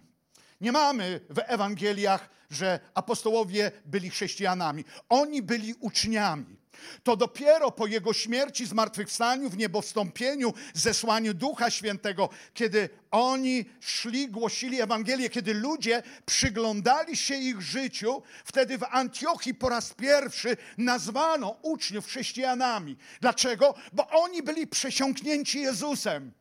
Nie 0.61 0.71
mamy 0.71 1.21
w 1.29 1.39
Ewangeliach, 1.45 2.34
że 2.49 2.79
apostołowie 2.93 3.71
byli 3.85 4.09
chrześcijanami. 4.09 4.85
Oni 5.09 5.41
byli 5.41 5.73
uczniami. 5.79 6.65
To 7.03 7.15
dopiero 7.15 7.71
po 7.71 7.87
Jego 7.87 8.13
śmierci, 8.13 8.65
zmartwychwstaniu, 8.65 9.49
w 9.49 9.57
niebowstąpieniu, 9.57 10.53
zesłaniu 10.73 11.33
Ducha 11.33 11.69
Świętego, 11.69 12.29
kiedy 12.53 12.89
oni 13.11 13.65
szli, 13.79 14.29
głosili 14.29 14.81
Ewangelię, 14.81 15.29
kiedy 15.29 15.53
ludzie 15.53 16.03
przyglądali 16.25 17.17
się 17.17 17.35
ich 17.35 17.61
życiu, 17.61 18.21
wtedy 18.45 18.77
w 18.77 18.83
Antiochii 18.83 19.53
po 19.53 19.69
raz 19.69 19.93
pierwszy 19.93 20.57
nazwano 20.77 21.55
uczniów 21.61 22.05
chrześcijanami. 22.05 22.97
Dlaczego? 23.21 23.75
Bo 23.93 24.07
oni 24.09 24.43
byli 24.43 24.67
przesiąknięci 24.67 25.61
Jezusem. 25.61 26.31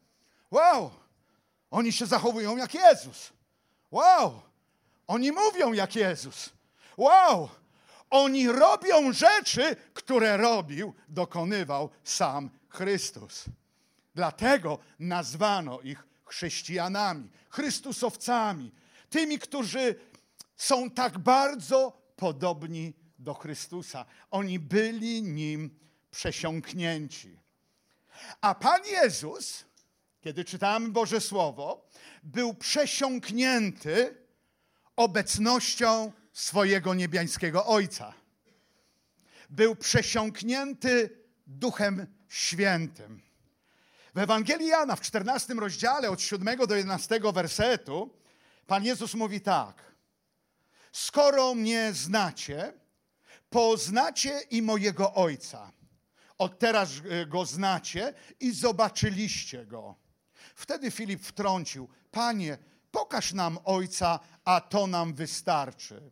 Wow! 0.51 0.91
Oni 1.71 1.93
się 1.93 2.07
zachowują 2.07 2.57
jak 2.57 2.75
Jezus. 2.75 3.33
Wow! 3.91 4.43
Oni 5.07 5.33
mówią 5.33 5.73
jak 5.73 5.97
Jezus. 5.97 6.51
Wow! 6.97 7.49
Oni 8.11 8.49
robią 8.49 9.13
rzeczy, 9.13 9.77
które 9.95 10.37
robił, 10.37 10.95
dokonywał 11.09 11.91
sam 12.05 12.51
Chrystus. 12.69 13.45
Dlatego 14.15 14.79
nazwano 14.99 15.81
ich 15.81 16.07
chrześcijanami, 16.25 17.31
Chrystusowcami, 17.49 18.73
tymi, 19.11 19.39
którzy 19.39 19.95
są 20.57 20.91
tak 20.91 21.19
bardzo 21.19 21.93
podobni 22.17 22.95
do 23.19 23.35
Chrystusa. 23.35 24.05
Oni 24.31 24.59
byli 24.59 25.23
nim 25.23 25.79
przesiąknięci. 26.11 27.39
A 28.41 28.55
Pan 28.55 28.85
Jezus, 28.85 29.65
kiedy 30.21 30.45
czytamy 30.45 30.89
Boże 30.89 31.21
Słowo, 31.21 31.89
był 32.23 32.55
przesiąknięty 32.55 34.24
obecnością 34.97 36.13
swojego 36.33 36.95
niebiańskiego 36.95 37.67
Ojca. 37.67 38.15
Był 39.51 39.77
przesiąknięty 39.77 41.11
Duchem 41.47 42.07
Świętym. 42.29 43.23
W 44.15 44.19
Ewangelii 44.19 44.69
Jana 44.69 44.97
w 44.97 45.01
14 45.01 45.55
rozdziale 45.55 46.11
od 46.11 46.21
7 46.21 46.59
do 46.67 46.75
11 46.75 47.21
wersetu 47.35 48.11
Pan 48.67 48.85
Jezus 48.85 49.15
mówi 49.15 49.41
tak: 49.41 49.95
Skoro 50.93 51.55
mnie 51.55 51.93
znacie, 51.93 52.73
poznacie 53.51 54.41
i 54.51 54.63
mojego 54.63 55.15
Ojca. 55.15 55.73
Od 56.39 56.59
teraz 56.59 56.91
e, 57.11 57.27
go 57.27 57.45
znacie 57.45 58.15
i 58.41 58.53
zobaczyliście 58.53 59.67
go. 59.67 59.95
Wtedy 60.55 60.91
Filip 60.91 61.23
wtrącił: 61.23 61.89
Panie, 62.11 62.59
pokaż 62.95 63.33
nam 63.33 63.59
Ojca, 63.65 64.21
a 64.45 64.61
to 64.61 64.87
nam 64.87 65.15
wystarczy. 65.15 66.11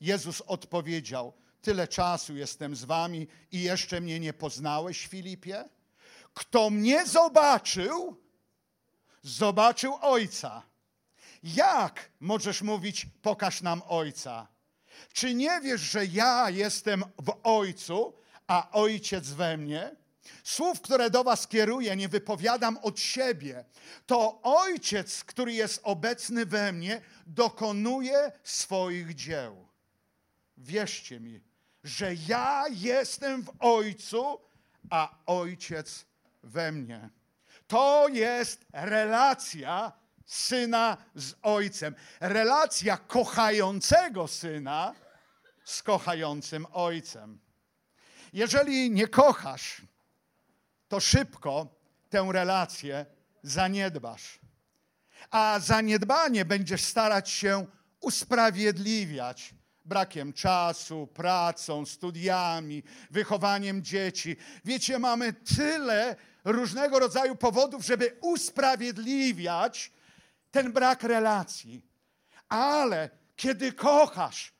Jezus 0.00 0.40
odpowiedział: 0.40 1.32
Tyle 1.62 1.88
czasu 1.88 2.36
jestem 2.36 2.76
z 2.76 2.84
wami 2.84 3.26
i 3.52 3.62
jeszcze 3.62 4.00
mnie 4.00 4.20
nie 4.20 4.32
poznałeś, 4.32 5.06
Filipie? 5.06 5.64
Kto 6.34 6.70
mnie 6.70 7.06
zobaczył, 7.06 8.16
zobaczył 9.22 9.98
Ojca. 10.00 10.62
Jak 11.42 12.10
możesz 12.20 12.62
mówić, 12.62 13.06
pokaż 13.22 13.62
nam 13.62 13.82
Ojca? 13.88 14.46
Czy 15.12 15.34
nie 15.34 15.60
wiesz, 15.60 15.80
że 15.80 16.06
ja 16.06 16.50
jestem 16.50 17.04
w 17.18 17.32
Ojcu, 17.42 18.14
a 18.46 18.70
Ojciec 18.70 19.28
we 19.28 19.56
mnie? 19.56 19.96
Słów, 20.44 20.80
które 20.80 21.10
do 21.10 21.24
Was 21.24 21.46
kieruję, 21.46 21.96
nie 21.96 22.08
wypowiadam 22.08 22.78
od 22.82 23.00
siebie. 23.00 23.64
To 24.06 24.42
Ojciec, 24.42 25.24
który 25.24 25.52
jest 25.52 25.80
obecny 25.82 26.46
we 26.46 26.72
mnie, 26.72 27.00
dokonuje 27.26 28.32
swoich 28.42 29.14
dzieł. 29.14 29.68
Wierzcie 30.56 31.20
mi, 31.20 31.40
że 31.84 32.14
ja 32.14 32.64
jestem 32.70 33.42
w 33.42 33.50
Ojcu, 33.58 34.40
a 34.90 35.14
Ojciec 35.26 36.04
we 36.42 36.72
mnie. 36.72 37.10
To 37.66 38.08
jest 38.08 38.64
relacja 38.72 39.92
syna 40.26 40.96
z 41.14 41.34
ojcem. 41.42 41.94
Relacja 42.20 42.96
kochającego 42.96 44.28
syna 44.28 44.94
z 45.64 45.82
kochającym 45.82 46.66
ojcem. 46.72 47.38
Jeżeli 48.32 48.90
nie 48.90 49.08
kochasz, 49.08 49.82
to 50.88 51.00
szybko 51.00 51.66
tę 52.10 52.28
relację 52.32 53.06
zaniedbasz. 53.42 54.38
A 55.30 55.58
zaniedbanie 55.60 56.44
będziesz 56.44 56.84
starać 56.84 57.30
się 57.30 57.66
usprawiedliwiać 58.00 59.54
brakiem 59.84 60.32
czasu, 60.32 61.06
pracą, 61.06 61.86
studiami, 61.86 62.82
wychowaniem 63.10 63.82
dzieci. 63.82 64.36
Wiecie, 64.64 64.98
mamy 64.98 65.32
tyle 65.32 66.16
różnego 66.44 66.98
rodzaju 66.98 67.36
powodów, 67.36 67.84
żeby 67.84 68.16
usprawiedliwiać 68.20 69.92
ten 70.50 70.72
brak 70.72 71.02
relacji. 71.02 71.82
Ale 72.48 73.10
kiedy 73.36 73.72
kochasz, 73.72 74.52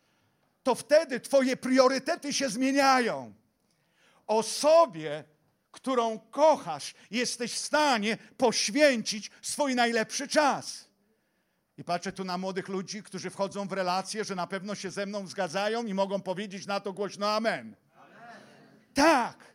to 0.62 0.74
wtedy 0.74 1.20
Twoje 1.20 1.56
priorytety 1.56 2.32
się 2.32 2.48
zmieniają. 2.48 3.34
Osobie, 4.26 5.24
którą 5.70 6.18
kochasz, 6.18 6.94
jesteś 7.10 7.52
w 7.52 7.58
stanie 7.58 8.18
poświęcić 8.36 9.30
swój 9.42 9.74
najlepszy 9.74 10.28
czas. 10.28 10.88
I 11.78 11.84
patrzę 11.84 12.12
tu 12.12 12.24
na 12.24 12.38
młodych 12.38 12.68
ludzi, 12.68 13.02
którzy 13.02 13.30
wchodzą 13.30 13.68
w 13.68 13.72
relacje, 13.72 14.24
że 14.24 14.34
na 14.34 14.46
pewno 14.46 14.74
się 14.74 14.90
ze 14.90 15.06
mną 15.06 15.26
zgadzają 15.26 15.86
i 15.86 15.94
mogą 15.94 16.22
powiedzieć 16.22 16.66
na 16.66 16.80
to 16.80 16.92
głośno 16.92 17.30
amen. 17.30 17.76
amen. 17.96 18.42
Tak. 18.94 19.48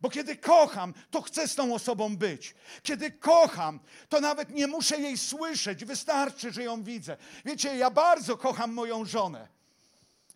Bo 0.00 0.10
kiedy 0.10 0.36
kocham, 0.36 0.94
to 1.10 1.22
chcę 1.22 1.48
z 1.48 1.54
tą 1.54 1.74
osobą 1.74 2.16
być. 2.16 2.54
Kiedy 2.82 3.10
kocham, 3.10 3.80
to 4.08 4.20
nawet 4.20 4.50
nie 4.50 4.66
muszę 4.66 5.00
jej 5.00 5.18
słyszeć, 5.18 5.84
wystarczy, 5.84 6.52
że 6.52 6.62
ją 6.62 6.82
widzę. 6.82 7.16
Wiecie, 7.44 7.76
ja 7.76 7.90
bardzo 7.90 8.36
kocham 8.36 8.72
moją 8.72 9.04
żonę. 9.04 9.48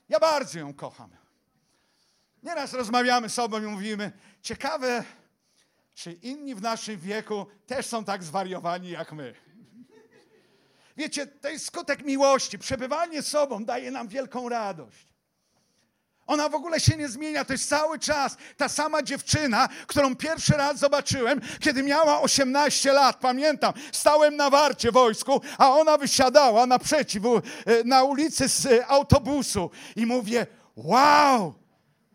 Ja 0.08 0.20
bardzo 0.20 0.58
ją 0.58 0.74
kocham. 0.74 1.21
Nieraz 2.42 2.72
rozmawiamy 2.72 3.28
z 3.28 3.34
sobą 3.34 3.62
i 3.62 3.66
mówimy, 3.66 4.12
ciekawe, 4.42 5.04
czy 5.94 6.12
inni 6.12 6.54
w 6.54 6.62
naszym 6.62 6.98
wieku 7.00 7.46
też 7.66 7.86
są 7.86 8.04
tak 8.04 8.22
zwariowani 8.24 8.90
jak 8.90 9.12
my. 9.12 9.34
Wiecie, 10.96 11.26
to 11.26 11.48
jest 11.48 11.66
skutek 11.66 12.04
miłości. 12.04 12.58
Przebywanie 12.58 13.22
sobą 13.22 13.64
daje 13.64 13.90
nam 13.90 14.08
wielką 14.08 14.48
radość. 14.48 15.12
Ona 16.26 16.48
w 16.48 16.54
ogóle 16.54 16.80
się 16.80 16.96
nie 16.96 17.08
zmienia, 17.08 17.44
to 17.44 17.52
jest 17.52 17.68
cały 17.68 17.98
czas 17.98 18.36
ta 18.56 18.68
sama 18.68 19.02
dziewczyna, 19.02 19.68
którą 19.86 20.16
pierwszy 20.16 20.52
raz 20.52 20.78
zobaczyłem, 20.78 21.40
kiedy 21.60 21.82
miała 21.82 22.20
18 22.20 22.92
lat. 22.92 23.16
Pamiętam, 23.16 23.72
stałem 23.92 24.36
na 24.36 24.50
warcie 24.50 24.92
wojsku, 24.92 25.40
a 25.58 25.70
ona 25.70 25.98
wysiadała 25.98 26.66
naprzeciw 26.66 27.24
e, 27.26 27.40
na 27.84 28.02
ulicy 28.04 28.48
z 28.48 28.66
e, 28.66 28.86
autobusu 28.86 29.70
i 29.96 30.06
mówię: 30.06 30.46
Wow, 30.76 31.61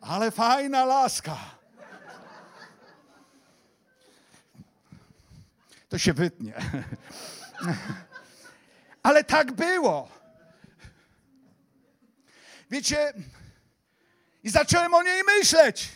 ale 0.10 0.32
fajna 0.32 0.86
laska. 0.86 1.38
To 5.90 5.98
się 5.98 6.14
wytnie. 6.14 6.54
Ale 9.04 9.24
tak 9.24 9.52
było. 9.52 10.10
Wiecie, 12.70 13.14
i 14.44 14.50
zacząłem 14.50 14.94
o 14.94 15.04
niej 15.04 15.24
myśleć. 15.24 15.90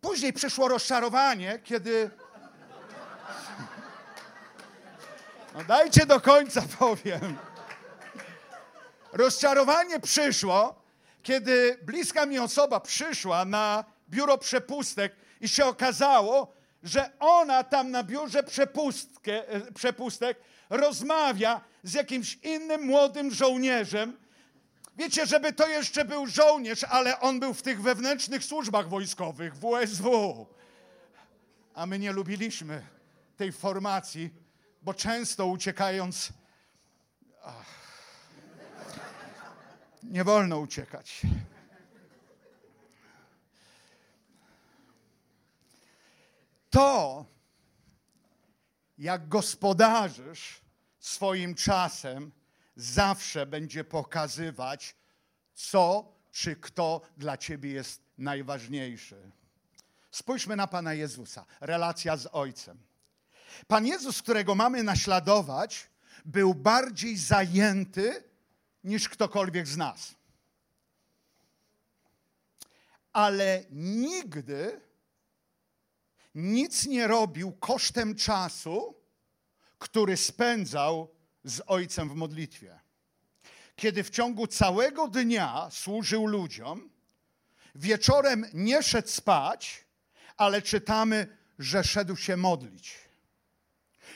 Później 0.00 0.32
przyszło 0.32 0.68
rozczarowanie, 0.68 1.58
kiedy. 1.64 2.10
No 5.54 5.64
dajcie 5.64 6.06
do 6.06 6.20
końca 6.20 6.62
powiem. 6.78 7.38
Rozczarowanie 9.12 10.00
przyszło, 10.00 10.79
kiedy 11.22 11.78
bliska 11.82 12.26
mi 12.26 12.38
osoba 12.38 12.80
przyszła 12.80 13.44
na 13.44 13.84
biuro 14.10 14.38
przepustek 14.38 15.16
i 15.40 15.48
się 15.48 15.64
okazało, 15.64 16.52
że 16.82 17.10
ona 17.18 17.64
tam 17.64 17.90
na 17.90 18.02
biurze 18.02 18.38
e, 18.38 19.72
przepustek 19.72 20.38
rozmawia 20.70 21.60
z 21.82 21.92
jakimś 21.92 22.38
innym 22.42 22.86
młodym 22.86 23.30
żołnierzem, 23.30 24.16
Wiecie, 25.00 25.26
żeby 25.26 25.52
to 25.52 25.68
jeszcze 25.68 26.04
był 26.04 26.26
żołnierz, 26.26 26.84
ale 26.84 27.20
on 27.20 27.40
był 27.40 27.54
w 27.54 27.62
tych 27.62 27.82
wewnętrznych 27.82 28.44
służbach 28.44 28.88
wojskowych, 28.88 29.54
WSW. 29.56 30.46
A 31.74 31.86
my 31.86 31.98
nie 31.98 32.12
lubiliśmy 32.12 32.86
tej 33.36 33.52
formacji, 33.52 34.30
bo 34.82 34.94
często 34.94 35.46
uciekając. 35.46 36.32
Ach, 37.44 37.79
nie 40.02 40.24
wolno 40.24 40.58
uciekać. 40.58 41.22
To, 46.70 47.26
jak 48.98 49.28
gospodarzysz 49.28 50.60
swoim 50.98 51.54
czasem, 51.54 52.32
zawsze 52.76 53.46
będzie 53.46 53.84
pokazywać, 53.84 54.96
co 55.54 56.12
czy 56.32 56.56
kto 56.56 57.00
dla 57.16 57.36
ciebie 57.36 57.70
jest 57.70 58.02
najważniejszy. 58.18 59.30
Spójrzmy 60.10 60.56
na 60.56 60.66
Pana 60.66 60.94
Jezusa, 60.94 61.46
relacja 61.60 62.16
z 62.16 62.28
Ojcem. 62.32 62.78
Pan 63.66 63.86
Jezus, 63.86 64.22
którego 64.22 64.54
mamy 64.54 64.82
naśladować, 64.82 65.90
był 66.24 66.54
bardziej 66.54 67.16
zajęty 67.16 68.29
niż 68.84 69.08
ktokolwiek 69.08 69.66
z 69.66 69.76
nas. 69.76 70.14
Ale 73.12 73.64
nigdy 73.70 74.80
nic 76.34 76.86
nie 76.86 77.06
robił 77.06 77.52
kosztem 77.52 78.14
czasu 78.14 79.00
który 79.80 80.16
spędzał 80.16 81.14
z 81.44 81.62
ojcem 81.66 82.08
w 82.08 82.14
modlitwie. 82.14 82.80
Kiedy 83.76 84.04
w 84.04 84.10
ciągu 84.10 84.46
całego 84.46 85.08
dnia 85.08 85.68
służył 85.70 86.26
ludziom, 86.26 86.90
wieczorem 87.74 88.46
nie 88.54 88.82
szedł 88.82 89.08
spać, 89.08 89.84
ale 90.36 90.62
czytamy, 90.62 91.36
że 91.58 91.84
szedł 91.84 92.16
się 92.16 92.36
modlić. 92.36 92.98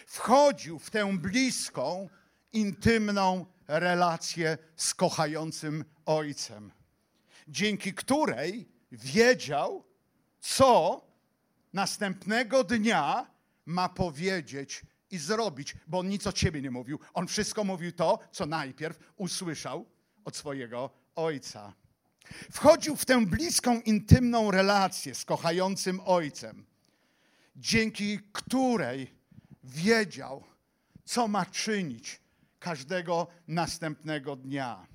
Wchodził 0.07 0.79
w 0.79 0.91
tę 0.91 1.19
bliską, 1.19 2.09
intymną 2.53 3.47
relację 3.69 4.59
z 4.77 4.95
kochającym 4.95 5.85
ojcem, 6.07 6.73
dzięki 7.49 7.95
której 7.95 8.69
wiedział, 8.93 9.85
co 10.41 11.01
następnego 11.73 12.65
dnia 12.65 13.31
ma 13.67 13.89
powiedzieć 13.89 14.83
i 15.11 15.19
zrobić, 15.19 15.77
bo 15.87 15.99
on 15.99 16.09
nic 16.09 16.27
o 16.27 16.33
ciebie 16.33 16.63
nie 16.63 16.71
mówił. 16.71 16.99
On 17.15 17.27
wszystko 17.27 17.65
mówił 17.65 17.93
to, 17.93 18.19
co 18.33 18.47
najpierw 18.47 18.99
usłyszał 19.17 19.87
od 20.25 20.37
swojego 20.37 20.91
ojca. 21.17 21.73
Wchodził 22.53 22.97
w 22.97 23.05
tę 23.05 23.27
bliską, 23.27 23.81
intymną 23.81 24.51
relację 24.51 25.15
z 25.15 25.25
kochającym 25.25 26.01
ojcem, 26.05 26.67
dzięki 27.57 28.21
której 28.33 29.15
wiedział, 29.65 30.45
co 31.05 31.29
ma 31.29 31.47
czynić 31.47 32.21
każdego 32.65 33.27
następnego 33.49 34.37
dnia. 34.37 34.87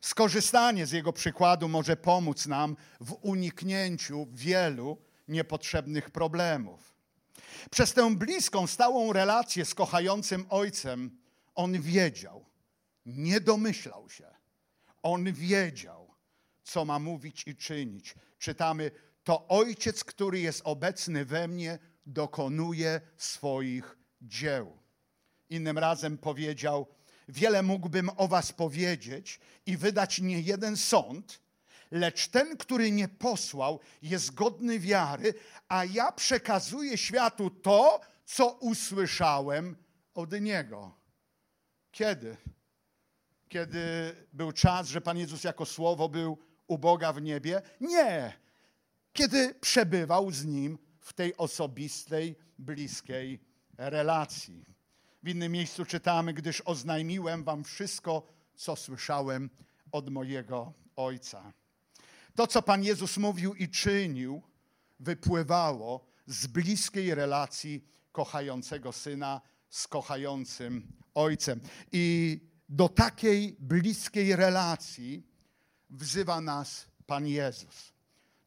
Skorzystanie 0.00 0.86
z 0.86 0.92
jego 0.92 1.12
przykładu 1.12 1.68
może 1.68 1.96
pomóc 1.96 2.46
nam 2.46 2.76
w 3.00 3.16
uniknięciu 3.22 4.26
wielu 4.32 4.98
niepotrzebnych 5.28 6.10
problemów. 6.10 6.94
Przez 7.70 7.92
tę 7.92 8.16
bliską, 8.16 8.66
stałą 8.66 9.12
relację 9.12 9.64
z 9.64 9.74
kochającym 9.74 10.46
ojcem 10.50 11.18
on 11.54 11.80
wiedział, 11.80 12.44
nie 13.06 13.40
domyślał 13.40 14.10
się. 14.10 14.26
On 15.02 15.32
wiedział, 15.32 16.14
co 16.62 16.84
ma 16.84 16.98
mówić 16.98 17.42
i 17.46 17.56
czynić. 17.56 18.14
Czytamy: 18.38 18.90
To 19.24 19.48
ojciec, 19.48 20.04
który 20.04 20.40
jest 20.40 20.60
obecny 20.64 21.24
we 21.24 21.48
mnie, 21.48 21.78
dokonuje 22.06 23.00
swoich 23.16 23.98
dzieł. 24.22 24.78
Innym 25.50 25.78
razem 25.78 26.18
powiedział: 26.18 26.86
Wiele 27.28 27.62
mógłbym 27.62 28.10
o 28.16 28.28
was 28.28 28.52
powiedzieć 28.52 29.40
i 29.66 29.76
wydać 29.76 30.20
nie 30.20 30.40
jeden 30.40 30.76
sąd, 30.76 31.40
lecz 31.90 32.28
ten, 32.28 32.56
który 32.56 32.92
mnie 32.92 33.08
posłał, 33.08 33.80
jest 34.02 34.34
godny 34.34 34.78
wiary, 34.78 35.34
a 35.68 35.84
ja 35.84 36.12
przekazuję 36.12 36.98
światu 36.98 37.50
to, 37.50 38.00
co 38.24 38.50
usłyszałem 38.50 39.76
od 40.14 40.40
niego. 40.40 40.94
Kiedy? 41.90 42.36
Kiedy 43.48 44.14
był 44.32 44.52
czas, 44.52 44.88
że 44.88 45.00
Pan 45.00 45.18
Jezus 45.18 45.44
jako 45.44 45.66
słowo 45.66 46.08
był 46.08 46.38
u 46.66 46.78
Boga 46.78 47.12
w 47.12 47.22
niebie? 47.22 47.62
Nie. 47.80 48.32
Kiedy 49.12 49.54
przebywał 49.54 50.30
z 50.30 50.44
nim 50.44 50.78
w 51.00 51.12
tej 51.12 51.36
osobistej, 51.36 52.36
bliskiej 52.58 53.40
relacji. 53.78 54.77
W 55.22 55.28
innym 55.28 55.52
miejscu 55.52 55.84
czytamy, 55.84 56.34
gdyż 56.34 56.60
oznajmiłem 56.60 57.44
wam 57.44 57.64
wszystko, 57.64 58.26
co 58.54 58.76
słyszałem 58.76 59.50
od 59.92 60.10
mojego 60.10 60.72
Ojca. 60.96 61.52
To, 62.34 62.46
co 62.46 62.62
Pan 62.62 62.84
Jezus 62.84 63.16
mówił 63.16 63.54
i 63.54 63.68
czynił, 63.68 64.42
wypływało 65.00 66.06
z 66.26 66.46
bliskiej 66.46 67.14
relacji 67.14 67.84
kochającego 68.12 68.92
syna 68.92 69.40
z 69.68 69.88
kochającym 69.88 70.92
ojcem. 71.14 71.60
I 71.92 72.40
do 72.68 72.88
takiej 72.88 73.56
bliskiej 73.60 74.36
relacji 74.36 75.26
wzywa 75.90 76.40
nas 76.40 76.86
Pan 77.06 77.26
Jezus. 77.26 77.92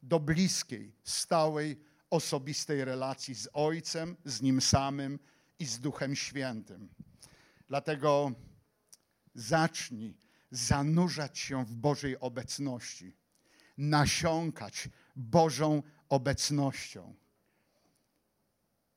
Do 0.04 0.20
bliskiej, 0.20 0.96
stałej, 1.04 1.80
osobistej 2.10 2.86
relacji 2.86 3.36
z 3.36 3.50
Ojcem, 3.54 4.18
z 4.26 4.42
Nim 4.42 4.62
samym 4.62 5.20
i 5.62 5.65
z 5.65 5.80
Duchem 5.80 6.15
Świętym. 6.15 6.89
Dlatego 7.67 8.32
zacznij 9.36 10.17
zanurzać 10.52 11.39
się 11.39 11.65
w 11.65 11.76
Bożej 11.76 12.19
obecności, 12.19 13.17
nasiąkać 13.78 14.89
Bożą 15.15 15.84
obecnością. 16.10 17.15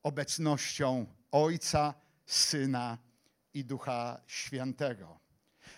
Obecnością 0.03 1.05
Ojca, 1.31 1.93
Syna 2.25 2.97
i 3.53 3.65
Ducha 3.65 4.21
Świętego. 4.27 5.19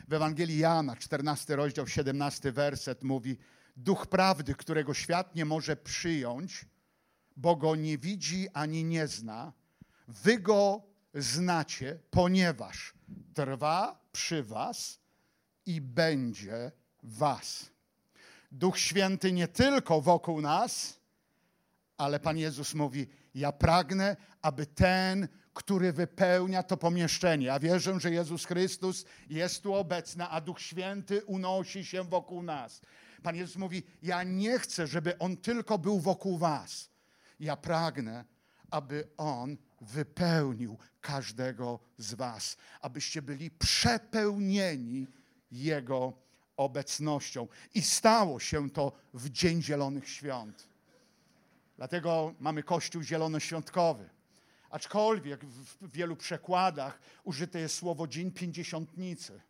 W 0.07 0.13
Ewangelii 0.13 0.57
Jana, 0.57 0.95
14 0.95 1.55
rozdział, 1.55 1.87
17 1.87 2.51
werset 2.51 3.03
mówi: 3.03 3.37
Duch 3.77 4.07
prawdy, 4.07 4.55
którego 4.55 4.93
świat 4.93 5.35
nie 5.35 5.45
może 5.45 5.75
przyjąć, 5.75 6.65
bo 7.35 7.55
go 7.55 7.75
nie 7.75 7.97
widzi 7.97 8.49
ani 8.53 8.83
nie 8.83 9.07
zna, 9.07 9.53
Wy 10.07 10.39
go 10.39 10.81
znacie, 11.13 11.99
ponieważ 12.09 12.93
trwa 13.33 13.99
przy 14.11 14.43
Was 14.43 14.99
i 15.65 15.81
będzie 15.81 16.71
Was. 17.03 17.69
Duch 18.51 18.77
Święty 18.79 19.31
nie 19.31 19.47
tylko 19.47 20.01
wokół 20.01 20.41
nas, 20.41 20.99
ale 21.97 22.19
Pan 22.19 22.37
Jezus 22.37 22.73
mówi: 22.73 23.07
Ja 23.35 23.51
pragnę, 23.51 24.17
aby 24.41 24.65
ten, 24.65 25.27
który 25.53 25.93
wypełnia 25.93 26.63
to 26.63 26.77
pomieszczenie. 26.77 27.45
Ja 27.45 27.59
wierzę, 27.59 27.99
że 27.99 28.11
Jezus 28.11 28.45
Chrystus 28.45 29.05
jest 29.29 29.63
tu 29.63 29.73
obecny, 29.73 30.27
a 30.27 30.41
Duch 30.41 30.61
Święty 30.61 31.25
unosi 31.25 31.85
się 31.85 32.03
wokół 32.03 32.43
nas. 32.43 32.81
Pan 33.23 33.35
Jezus 33.35 33.55
mówi: 33.55 33.83
Ja 34.01 34.23
nie 34.23 34.59
chcę, 34.59 34.87
żeby 34.87 35.17
on 35.17 35.37
tylko 35.37 35.77
był 35.77 35.99
wokół 35.99 36.37
Was. 36.37 36.89
Ja 37.39 37.57
pragnę, 37.57 38.25
aby 38.71 39.07
on 39.17 39.57
wypełnił 39.81 40.77
każdego 41.01 41.79
z 41.97 42.13
Was, 42.13 42.57
abyście 42.81 43.21
byli 43.21 43.51
przepełnieni 43.51 45.07
Jego 45.51 46.13
obecnością. 46.57 47.47
I 47.73 47.81
stało 47.81 48.39
się 48.39 48.69
to 48.69 48.91
w 49.13 49.29
Dzień 49.29 49.61
Zielonych 49.61 50.09
Świąt. 50.09 50.67
Dlatego 51.77 52.33
mamy 52.39 52.63
Kościół 52.63 53.01
Zielonoświątkowy. 53.01 54.09
Aczkolwiek 54.69 55.45
w 55.45 55.91
wielu 55.91 56.15
przekładach 56.15 56.99
użyte 57.23 57.59
jest 57.59 57.75
słowo 57.75 58.07
Dzień 58.07 58.31
Pięćdziesiątnicy. 58.31 59.41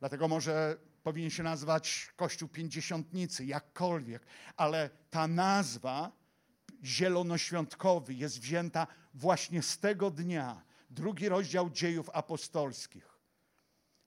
Dlatego 0.00 0.28
może 0.28 0.76
powinien 1.02 1.30
się 1.30 1.42
nazwać 1.42 2.12
Kościół 2.16 2.48
Pięćdziesiątnicy, 2.48 3.44
jakkolwiek. 3.44 4.26
Ale 4.56 4.90
ta 5.10 5.28
nazwa 5.28 6.12
zielonoświątkowy 6.84 8.14
jest 8.14 8.40
wzięta 8.40 8.86
właśnie 9.14 9.62
z 9.62 9.78
tego 9.78 10.10
dnia, 10.10 10.62
drugi 10.90 11.28
rozdział 11.28 11.70
dziejów 11.70 12.10
apostolskich. 12.12 13.14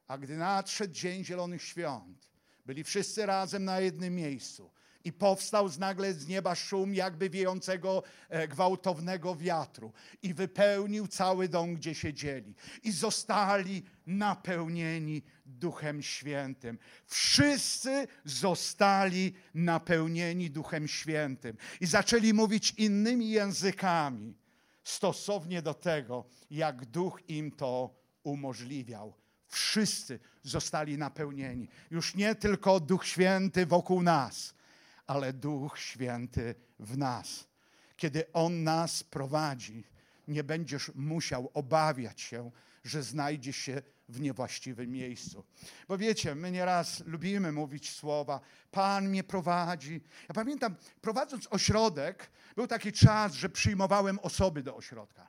A 0.08 0.18
gdy 0.18 0.38
nadszedł 0.38 0.94
Dzień 0.94 1.26
Zielonych 1.26 1.62
Świąt, 1.62 2.32
byli 2.66 2.84
wszyscy 2.84 3.26
razem 3.26 3.64
na 3.64 3.80
jednym 3.80 4.16
miejscu 4.16 4.72
i 5.04 5.14
powstał 5.14 5.70
z 5.70 5.80
nagle 5.80 6.14
z 6.14 6.28
nieba 6.28 6.56
szum 6.56 6.96
jakby 6.96 7.30
wiejącego 7.30 8.04
e, 8.30 8.48
gwałtownego 8.48 9.36
wiatru 9.36 9.94
i 10.22 10.34
wypełnił 10.34 11.08
cały 11.08 11.50
dom, 11.50 11.76
gdzie 11.76 11.96
siedzieli. 11.96 12.56
I 12.84 12.92
zostali 12.92 13.84
napełnieni 14.08 15.24
Duchem 15.46 16.02
Świętym. 16.02 16.80
Wszyscy 17.06 18.08
zostali 18.26 19.34
napełnieni 19.54 20.52
Duchem 20.52 20.88
Świętym 20.88 21.58
i 21.82 21.86
zaczęli 21.86 22.34
mówić 22.34 22.74
innymi 22.78 23.30
językami 23.30 24.36
stosownie 24.88 25.62
do 25.62 25.74
tego, 25.74 26.26
jak 26.52 26.86
Duch 26.86 27.22
im 27.28 27.52
to 27.52 27.96
umożliwiał. 28.24 29.14
Wszyscy 29.48 30.20
zostali 30.44 30.98
napełnieni. 30.98 31.68
Już 31.92 32.16
nie 32.16 32.36
tylko 32.36 32.80
Duch 32.80 33.06
Święty 33.06 33.66
wokół 33.66 34.04
nas, 34.04 34.54
ale 35.08 35.34
Duch 35.34 35.80
Święty 35.80 36.56
w 36.80 36.98
nas. 36.98 37.48
Kiedy 37.98 38.32
On 38.34 38.64
nas 38.64 39.04
prowadzi, 39.04 39.84
nie 40.28 40.44
będziesz 40.44 40.92
musiał 40.96 41.52
obawiać 41.54 42.22
się, 42.22 42.52
że 42.84 43.04
znajdzie 43.04 43.54
się 43.54 43.82
w 44.10 44.20
niewłaściwym 44.20 44.92
miejscu. 44.92 45.46
Bo 45.88 45.98
wiecie, 45.98 46.36
my 46.36 46.52
nieraz 46.52 47.04
lubimy 47.06 47.52
mówić 47.52 47.92
słowa, 47.92 48.40
Pan 48.72 49.10
mnie 49.10 49.24
prowadzi. 49.24 50.02
Ja 50.30 50.36
pamiętam, 50.36 50.76
prowadząc 51.02 51.48
ośrodek, 51.52 52.32
był 52.56 52.68
taki 52.68 52.92
czas, 52.92 53.34
że 53.34 53.50
przyjmowałem 53.50 54.20
osoby 54.20 54.64
do 54.64 54.76
ośrodka. 54.76 55.28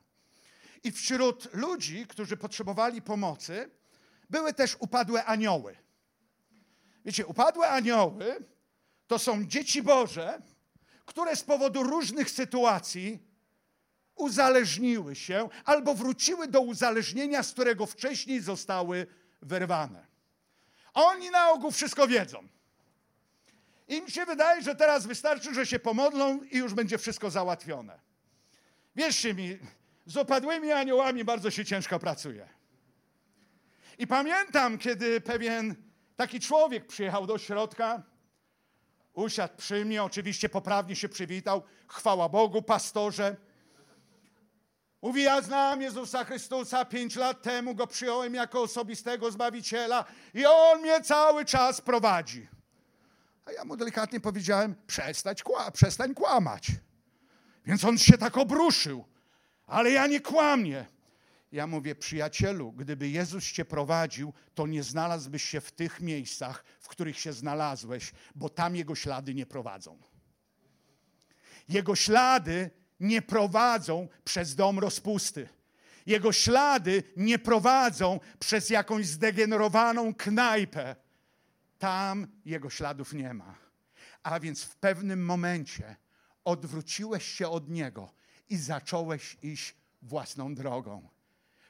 I 0.83 0.91
wśród 0.91 1.53
ludzi, 1.53 2.07
którzy 2.07 2.37
potrzebowali 2.37 3.01
pomocy, 3.01 3.69
były 4.29 4.53
też 4.53 4.77
upadłe 4.79 5.25
anioły. 5.25 5.75
Wiecie, 7.05 7.25
upadłe 7.25 7.69
anioły 7.69 8.45
to 9.07 9.19
są 9.19 9.45
dzieci 9.45 9.83
Boże, 9.83 10.41
które 11.05 11.35
z 11.35 11.43
powodu 11.43 11.83
różnych 11.83 12.31
sytuacji 12.31 13.28
uzależniły 14.19 15.15
się 15.15 15.49
albo 15.65 15.95
wróciły 15.95 16.47
do 16.47 16.61
uzależnienia, 16.61 17.43
z 17.43 17.51
którego 17.51 17.85
wcześniej 17.85 18.41
zostały 18.41 19.07
wyrwane. 19.41 20.07
Oni 20.93 21.29
na 21.29 21.51
ogół 21.51 21.71
wszystko 21.71 22.07
wiedzą. 22.07 22.47
Im 23.87 24.09
się 24.09 24.25
wydaje, 24.25 24.61
że 24.61 24.75
teraz 24.75 25.05
wystarczy, 25.05 25.53
że 25.53 25.65
się 25.65 25.79
pomodlą 25.79 26.43
i 26.43 26.57
już 26.57 26.73
będzie 26.73 26.97
wszystko 26.97 27.29
załatwione. 27.29 27.99
Wierzcie 28.95 29.33
mi, 29.33 29.59
z 30.05 30.17
opadłymi 30.17 30.71
aniołami 30.71 31.23
bardzo 31.23 31.51
się 31.51 31.65
ciężko 31.65 31.99
pracuje. 31.99 32.49
I 33.97 34.07
pamiętam, 34.07 34.77
kiedy 34.77 35.21
pewien 35.21 35.75
taki 36.15 36.39
człowiek 36.39 36.87
przyjechał 36.87 37.27
do 37.27 37.37
środka, 37.37 38.03
usiadł 39.13 39.53
przy 39.57 39.85
mnie, 39.85 40.03
oczywiście 40.03 40.49
poprawnie 40.49 40.95
się 40.95 41.09
przywitał, 41.09 41.63
chwała 41.87 42.29
Bogu, 42.29 42.61
pastorze. 42.61 43.35
Mówi, 45.01 45.23
ja 45.23 45.41
znam 45.41 45.81
Jezusa 45.81 46.23
Chrystusa, 46.23 46.85
pięć 46.85 47.15
lat 47.15 47.41
temu 47.41 47.75
go 47.75 47.87
przyjąłem 47.87 48.33
jako 48.33 48.61
osobistego 48.61 49.31
Zbawiciela 49.31 50.05
i 50.33 50.45
On 50.45 50.81
mnie 50.81 51.01
cały 51.01 51.45
czas 51.45 51.81
prowadzi. 51.81 52.47
A 53.45 53.51
ja 53.51 53.65
mu 53.65 53.77
delikatnie 53.77 54.19
powiedziałem, 54.19 54.75
przestać 54.87 55.43
kła 55.43 55.71
przestań 55.71 56.13
kłamać. 56.13 56.71
Więc 57.65 57.83
on 57.85 57.97
się 57.97 58.17
tak 58.17 58.37
obruszył. 58.37 59.05
Ale 59.65 59.91
ja 59.91 60.07
nie 60.07 60.19
kłamię. 60.21 60.85
Ja 61.51 61.67
mówię, 61.67 61.95
przyjacielu, 61.95 62.71
gdyby 62.71 63.09
Jezus 63.09 63.43
cię 63.43 63.65
prowadził, 63.65 64.33
to 64.55 64.67
nie 64.67 64.83
znalazłbyś 64.83 65.43
się 65.43 65.61
w 65.61 65.71
tych 65.71 66.01
miejscach, 66.01 66.63
w 66.79 66.87
których 66.87 67.19
się 67.19 67.33
znalazłeś, 67.33 68.11
bo 68.35 68.49
tam 68.49 68.75
jego 68.75 68.95
ślady 68.95 69.33
nie 69.33 69.45
prowadzą. 69.45 69.99
Jego 71.69 71.95
ślady 71.95 72.71
nie 72.99 73.21
prowadzą 73.21 74.07
przez 74.23 74.55
dom 74.55 74.79
rozpusty. 74.79 75.49
Jego 76.05 76.31
ślady 76.31 77.03
nie 77.17 77.39
prowadzą 77.39 78.19
przez 78.39 78.69
jakąś 78.69 79.07
zdegenerowaną 79.07 80.13
knajpę. 80.13 80.95
Tam 81.79 82.27
jego 82.45 82.69
śladów 82.69 83.13
nie 83.13 83.33
ma. 83.33 83.55
A 84.23 84.39
więc 84.39 84.63
w 84.63 84.75
pewnym 84.75 85.25
momencie 85.25 85.95
odwróciłeś 86.43 87.25
się 87.25 87.49
od 87.49 87.69
niego 87.69 88.11
i 88.49 88.57
zacząłeś 88.57 89.37
iść 89.41 89.75
własną 90.01 90.55
drogą. 90.55 91.09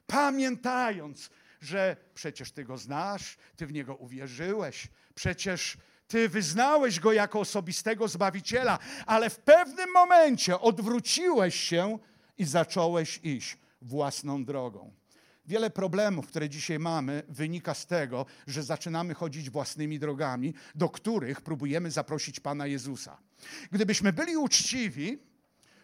Pamiętając, 0.07 1.29
że 1.61 1.95
przecież 2.13 2.51
ty 2.51 2.63
go 2.63 2.77
znasz, 2.77 3.37
ty 3.55 3.67
w 3.67 3.73
niego 3.73 3.95
uwierzyłeś, 3.95 4.87
przecież 5.15 5.77
ty 6.09 6.29
wyznałeś 6.29 6.99
go 6.99 7.13
jako 7.13 7.39
osobistego 7.39 8.07
zbawiciela, 8.07 8.79
ale 9.05 9.29
w 9.29 9.39
pewnym 9.39 9.91
momencie 9.93 10.59
odwróciłeś 10.59 11.55
się 11.55 11.99
i 12.37 12.45
zacząłeś 12.45 13.19
iść 13.23 13.57
własną 13.81 14.45
drogą. 14.45 14.93
Wiele 15.45 15.69
problemów, 15.69 16.27
które 16.27 16.49
dzisiaj 16.49 16.79
mamy, 16.79 17.23
wynika 17.29 17.73
z 17.73 17.85
tego, 17.85 18.25
że 18.47 18.63
zaczynamy 18.63 19.13
chodzić 19.13 19.49
własnymi 19.49 19.99
drogami, 19.99 20.53
do 20.75 20.89
których 20.89 21.41
próbujemy 21.41 21.91
zaprosić 21.91 22.39
Pana 22.39 22.67
Jezusa. 22.67 23.17
Gdybyśmy 23.71 24.13
byli 24.13 24.37
uczciwi, 24.37 25.19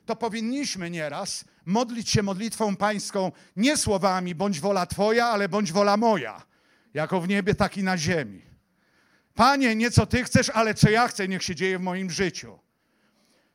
to 0.05 0.15
powinniśmy 0.15 0.89
nieraz 0.89 1.45
modlić 1.65 2.09
się 2.09 2.23
modlitwą 2.23 2.75
pańską 2.75 3.31
nie 3.55 3.77
słowami 3.77 4.35
bądź 4.35 4.59
wola 4.59 4.85
Twoja, 4.85 5.25
ale 5.25 5.49
bądź 5.49 5.71
wola 5.71 5.97
moja, 5.97 6.45
jako 6.93 7.21
w 7.21 7.27
niebie, 7.27 7.55
tak 7.55 7.77
i 7.77 7.83
na 7.83 7.97
ziemi. 7.97 8.54
Panie, 9.35 9.75
nie 9.75 9.91
co 9.91 10.05
Ty 10.05 10.23
chcesz, 10.23 10.49
ale 10.49 10.73
co 10.73 10.89
ja 10.89 11.07
chcę, 11.07 11.27
niech 11.27 11.43
się 11.43 11.55
dzieje 11.55 11.79
w 11.79 11.81
moim 11.81 12.11
życiu. 12.11 12.59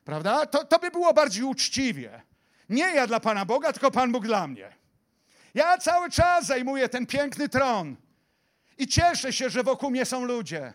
Prawda? 0.05 0.45
To, 0.45 0.65
to 0.65 0.79
by 0.79 0.91
było 0.91 1.13
bardziej 1.13 1.43
uczciwie. 1.43 2.21
Nie 2.69 2.83
ja 2.83 3.07
dla 3.07 3.19
Pana 3.19 3.45
Boga, 3.45 3.73
tylko 3.73 3.91
Pan 3.91 4.11
Bóg 4.11 4.25
dla 4.25 4.47
mnie. 4.47 4.73
Ja 5.53 5.77
cały 5.77 6.09
czas 6.09 6.45
zajmuję 6.45 6.89
ten 6.89 7.05
piękny 7.05 7.49
tron 7.49 7.95
i 8.77 8.87
cieszę 8.87 9.33
się, 9.33 9.49
że 9.49 9.63
wokół 9.63 9.91
mnie 9.91 10.05
są 10.05 10.25
ludzie. 10.25 10.73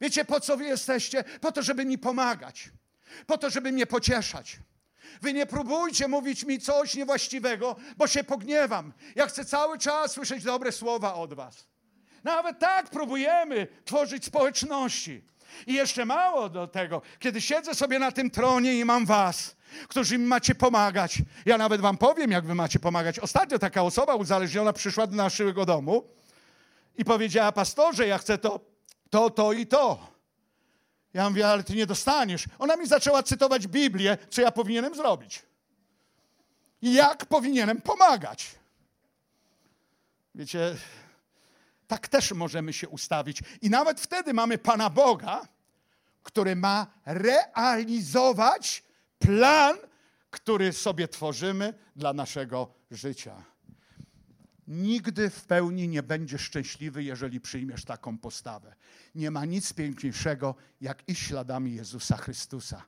Wiecie, 0.00 0.24
po 0.24 0.40
co 0.40 0.56
wy 0.56 0.64
jesteście? 0.64 1.24
Po 1.40 1.52
to, 1.52 1.62
żeby 1.62 1.84
mi 1.84 1.98
pomagać, 1.98 2.70
po 3.26 3.38
to, 3.38 3.50
żeby 3.50 3.72
mnie 3.72 3.86
pocieszać. 3.86 4.58
Wy 5.22 5.32
nie 5.32 5.46
próbujcie 5.46 6.08
mówić 6.08 6.44
mi 6.44 6.60
coś 6.60 6.94
niewłaściwego, 6.94 7.76
bo 7.96 8.06
się 8.06 8.24
pogniewam. 8.24 8.92
Ja 9.14 9.26
chcę 9.26 9.44
cały 9.44 9.78
czas 9.78 10.12
słyszeć 10.12 10.44
dobre 10.44 10.72
słowa 10.72 11.14
od 11.14 11.34
Was. 11.34 11.66
Nawet 12.26 12.58
tak 12.58 12.90
próbujemy 12.90 13.66
tworzyć 13.84 14.24
społeczności. 14.24 15.22
I 15.66 15.74
jeszcze 15.74 16.04
mało 16.04 16.48
do 16.48 16.66
tego, 16.66 17.02
kiedy 17.18 17.40
siedzę 17.40 17.74
sobie 17.74 17.98
na 17.98 18.12
tym 18.12 18.30
tronie 18.30 18.74
i 18.74 18.84
mam 18.84 19.06
Was, 19.06 19.56
którzy 19.88 20.18
mi 20.18 20.26
macie 20.26 20.54
pomagać. 20.54 21.18
Ja 21.44 21.58
nawet 21.58 21.80
Wam 21.80 21.98
powiem, 21.98 22.30
jak 22.30 22.46
Wy 22.46 22.54
macie 22.54 22.78
pomagać. 22.78 23.18
Ostatnio 23.18 23.58
taka 23.58 23.82
osoba 23.82 24.14
uzależniona 24.14 24.72
przyszła 24.72 25.06
do 25.06 25.16
naszego 25.16 25.66
domu 25.66 26.04
i 26.98 27.04
powiedziała: 27.04 27.52
Pastorze, 27.52 28.06
ja 28.06 28.18
chcę 28.18 28.38
to, 28.38 28.60
to, 29.10 29.30
to 29.30 29.52
i 29.52 29.66
to. 29.66 30.06
Ja 31.14 31.30
mówię, 31.30 31.48
ale 31.48 31.64
ty 31.64 31.74
nie 31.74 31.86
dostaniesz. 31.86 32.44
Ona 32.58 32.76
mi 32.76 32.86
zaczęła 32.86 33.22
cytować 33.22 33.66
Biblię, 33.66 34.18
co 34.30 34.42
ja 34.42 34.52
powinienem 34.52 34.94
zrobić. 34.94 35.42
I 36.82 36.92
jak 36.94 37.26
powinienem 37.26 37.80
pomagać. 37.80 38.54
Wiecie, 40.34 40.76
tak 41.86 42.08
też 42.08 42.32
możemy 42.32 42.72
się 42.72 42.88
ustawić. 42.88 43.42
I 43.62 43.70
nawet 43.70 44.00
wtedy 44.00 44.34
mamy 44.34 44.58
Pana 44.58 44.90
Boga, 44.90 45.48
który 46.22 46.56
ma 46.56 46.86
realizować 47.04 48.82
plan, 49.18 49.76
który 50.30 50.72
sobie 50.72 51.08
tworzymy 51.08 51.74
dla 51.96 52.12
naszego 52.12 52.74
życia. 52.90 53.44
Nigdy 54.68 55.30
w 55.30 55.44
pełni 55.44 55.88
nie 55.88 56.02
będziesz 56.02 56.40
szczęśliwy, 56.40 57.02
jeżeli 57.02 57.40
przyjmiesz 57.40 57.84
taką 57.84 58.18
postawę. 58.18 58.74
Nie 59.14 59.30
ma 59.30 59.44
nic 59.44 59.72
piękniejszego, 59.72 60.54
jak 60.80 61.08
iść 61.08 61.22
śladami 61.22 61.74
Jezusa 61.74 62.16
Chrystusa. 62.16 62.82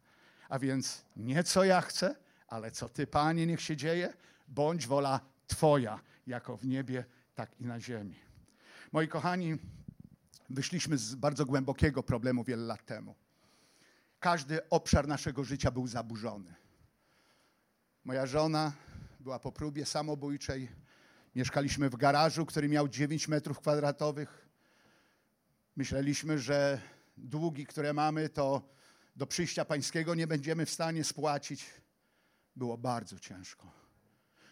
A 0.48 0.58
więc 0.58 1.04
nie 1.16 1.44
co 1.44 1.64
ja 1.64 1.80
chcę, 1.80 2.16
ale 2.48 2.70
co 2.70 2.88
Ty, 2.88 3.06
Panie, 3.06 3.46
niech 3.46 3.60
się 3.60 3.76
dzieje, 3.76 4.14
bądź 4.48 4.86
wola 4.86 5.20
Twoja, 5.46 6.00
jako 6.26 6.56
w 6.56 6.66
niebie, 6.66 7.04
tak 7.34 7.60
i 7.60 7.64
na 7.64 7.80
ziemi. 7.80 8.27
Moi 8.92 9.08
kochani, 9.08 9.56
wyszliśmy 10.50 10.98
z 10.98 11.14
bardzo 11.14 11.46
głębokiego 11.46 12.02
problemu 12.02 12.44
wiele 12.44 12.62
lat 12.62 12.84
temu. 12.84 13.14
Każdy 14.20 14.68
obszar 14.68 15.08
naszego 15.08 15.44
życia 15.44 15.70
był 15.70 15.86
zaburzony. 15.86 16.54
Moja 18.04 18.26
żona 18.26 18.72
była 19.20 19.38
po 19.38 19.52
próbie 19.52 19.86
samobójczej 19.86 20.68
Mieszkaliśmy 21.38 21.90
w 21.90 21.96
garażu, 21.96 22.46
który 22.46 22.68
miał 22.68 22.88
9 22.88 23.28
metrów 23.28 23.60
kwadratowych. 23.60 24.48
Myśleliśmy, 25.76 26.38
że 26.38 26.80
długi, 27.16 27.66
które 27.66 27.92
mamy, 27.92 28.28
to 28.28 28.68
do 29.16 29.26
przyjścia 29.26 29.64
pańskiego 29.64 30.14
nie 30.14 30.26
będziemy 30.26 30.66
w 30.66 30.70
stanie 30.70 31.04
spłacić. 31.04 31.66
Było 32.56 32.78
bardzo 32.78 33.18
ciężko. 33.18 33.72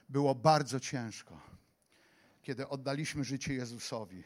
Było 0.08 0.34
bardzo 0.34 0.80
ciężko. 0.80 1.55
Kiedy 2.46 2.68
oddaliśmy 2.68 3.24
życie 3.24 3.54
Jezusowi, 3.54 4.24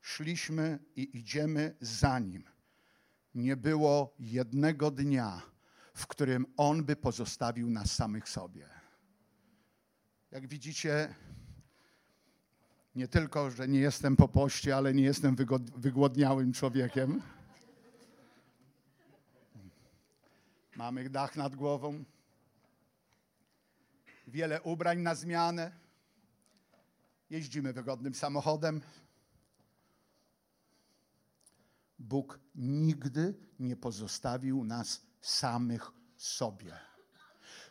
szliśmy 0.00 0.78
i 0.96 1.18
idziemy 1.18 1.76
za 1.80 2.18
Nim. 2.18 2.44
Nie 3.34 3.56
było 3.56 4.14
jednego 4.18 4.90
dnia, 4.90 5.42
w 5.94 6.06
którym 6.06 6.46
On 6.56 6.84
by 6.84 6.96
pozostawił 6.96 7.70
nas 7.70 7.94
samych 7.94 8.28
sobie. 8.28 8.68
Jak 10.30 10.46
widzicie, 10.46 11.14
nie 12.94 13.08
tylko, 13.08 13.50
że 13.50 13.68
nie 13.68 13.80
jestem 13.80 14.16
po 14.16 14.28
poście, 14.28 14.76
ale 14.76 14.94
nie 14.94 15.04
jestem 15.04 15.36
wygłodniałym 15.76 16.52
człowiekiem. 16.52 17.22
Mamy 20.76 21.10
dach 21.10 21.36
nad 21.36 21.56
głową, 21.56 22.04
wiele 24.26 24.62
ubrań 24.62 24.98
na 24.98 25.14
zmianę, 25.14 25.85
jeździmy 27.30 27.72
wygodnym 27.72 28.14
samochodem. 28.14 28.80
Bóg 31.98 32.40
nigdy 32.54 33.34
nie 33.58 33.76
pozostawił 33.76 34.64
nas 34.64 35.02
samych 35.20 35.92
sobie. 36.16 36.78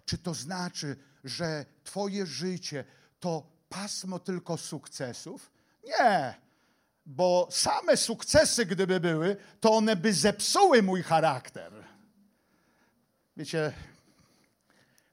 Czy 0.06 0.18
to 0.18 0.34
znaczy, 0.34 0.96
że 1.24 1.66
Twoje 1.84 2.26
życie 2.26 2.86
to 3.20 3.52
pasmo 3.70 4.20
tylko 4.20 4.58
sukcesów? 4.58 5.52
Nie, 5.84 6.36
bo 7.06 7.48
same 7.52 7.98
sukcesy, 7.98 8.66
gdyby 8.66 9.00
były, 9.00 9.38
to 9.60 9.72
one 9.72 9.96
by 9.96 10.14
zepsuły 10.14 10.84
mój 10.84 11.04
charakter. 11.04 11.74
Wiecie, 13.38 13.74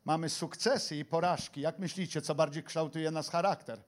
mamy 0.05 0.29
sukcesy 0.29 0.97
i 0.97 1.05
porażki. 1.05 1.61
Jak 1.61 1.79
myślicie, 1.79 2.23
co 2.23 2.35
bardziej 2.35 2.63
kształtuje 2.63 3.11
nas 3.11 3.29
charakter? 3.29 3.83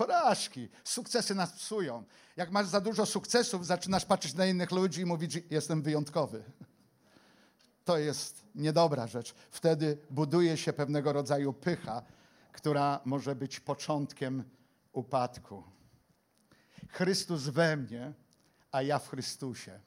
Porażki. 0.00 0.68
Sukcesy 0.84 1.34
nas 1.34 1.52
psują. 1.52 2.04
Jak 2.36 2.50
masz 2.50 2.66
za 2.66 2.80
dużo 2.80 3.06
sukcesów, 3.06 3.66
zaczynasz 3.66 4.04
patrzeć 4.04 4.34
na 4.34 4.46
innych 4.46 4.70
ludzi 4.70 5.00
i 5.00 5.06
mówić, 5.06 5.42
jestem 5.50 5.82
wyjątkowy. 5.82 6.44
to 7.84 7.98
jest 7.98 8.44
niedobra 8.54 9.06
rzecz. 9.06 9.34
Wtedy 9.50 9.98
buduje 10.10 10.56
się 10.56 10.72
pewnego 10.72 11.12
rodzaju 11.12 11.52
pycha, 11.52 12.02
która 12.52 13.00
może 13.04 13.34
być 13.34 13.60
początkiem 13.60 14.44
upadku. 14.92 15.62
Chrystus 16.88 17.42
we 17.42 17.76
mnie, 17.76 18.12
a 18.72 18.82
ja 18.82 18.98
w 18.98 19.08
Chrystusie. 19.08 19.80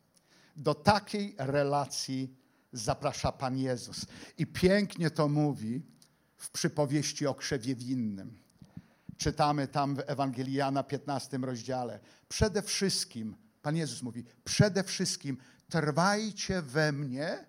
Do 0.56 0.76
takiej 0.76 1.36
relacji 1.38 2.36
zaprasza 2.74 3.32
Pan 3.32 3.58
Jezus. 3.58 4.06
I 4.38 4.48
pięknie 4.48 5.10
to 5.10 5.28
mówi 5.28 5.82
w 6.38 6.50
przypowieści 6.50 7.28
o 7.28 7.36
krzewie 7.36 7.76
winnym. 7.76 8.43
Czytamy 9.24 9.68
tam 9.68 9.96
w 9.96 10.02
Ewangelii 10.08 10.54
Jana 10.54 10.84
15 10.84 11.38
rozdziale. 11.38 12.00
Przede 12.30 12.62
wszystkim, 12.62 13.36
Pan 13.62 13.76
Jezus 13.78 14.02
mówi, 14.02 14.26
przede 14.44 14.84
wszystkim 14.84 15.38
trwajcie 15.70 16.62
we 16.62 16.92
mnie, 16.92 17.46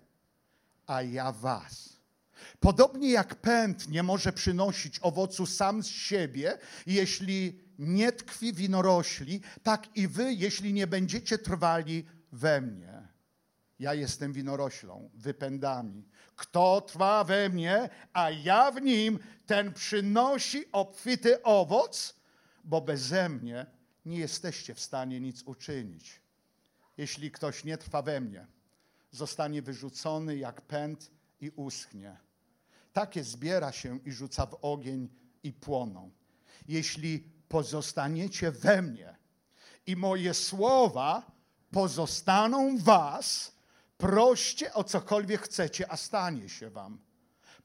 a 0.87 1.01
ja 1.01 1.31
was. 1.31 1.99
Podobnie 2.59 3.11
jak 3.11 3.35
pęd 3.35 3.89
nie 3.89 4.03
może 4.03 4.33
przynosić 4.33 4.99
owocu 5.01 5.45
sam 5.45 5.83
z 5.83 5.87
siebie, 5.87 6.57
jeśli 6.85 7.59
nie 7.79 8.11
tkwi 8.11 8.53
winorośli, 8.53 9.41
tak 9.63 9.97
i 9.97 10.07
wy, 10.07 10.33
jeśli 10.33 10.73
nie 10.73 10.87
będziecie 10.87 11.37
trwali 11.37 12.05
we 12.31 12.61
mnie. 12.61 13.07
Ja 13.79 13.93
jestem 13.93 14.33
winoroślą, 14.33 15.09
wypędami. 15.13 16.09
Kto 16.35 16.81
trwa 16.81 17.23
we 17.23 17.49
mnie, 17.49 17.89
a 18.13 18.29
ja 18.29 18.71
w 18.71 18.81
nim, 18.81 19.19
ten 19.45 19.73
przynosi 19.73 20.71
obfity 20.71 21.43
owoc, 21.43 22.15
bo 22.63 22.81
beze 22.81 23.29
mnie 23.29 23.65
nie 24.05 24.17
jesteście 24.17 24.73
w 24.73 24.79
stanie 24.79 25.19
nic 25.19 25.43
uczynić. 25.43 26.21
Jeśli 26.97 27.31
ktoś 27.31 27.63
nie 27.63 27.77
trwa 27.77 28.01
we 28.01 28.21
mnie, 28.21 28.47
zostanie 29.11 29.61
wyrzucony 29.61 30.37
jak 30.37 30.61
pęd 30.61 31.11
i 31.41 31.49
uschnie. 31.49 32.17
Takie 32.93 33.23
zbiera 33.23 33.71
się 33.71 33.99
i 34.05 34.11
rzuca 34.11 34.45
w 34.45 34.57
ogień 34.61 35.09
i 35.43 35.53
płoną. 35.53 36.11
Jeśli 36.67 37.19
pozostaniecie 37.47 38.51
we 38.51 38.81
mnie 38.81 39.15
i 39.87 39.95
moje 39.95 40.33
słowa 40.33 41.31
pozostaną 41.71 42.77
was, 42.77 43.54
proście 43.97 44.73
o 44.73 44.83
cokolwiek 44.83 45.41
chcecie, 45.41 45.91
a 45.91 45.97
stanie 45.97 46.49
się 46.49 46.69
wam. 46.69 46.99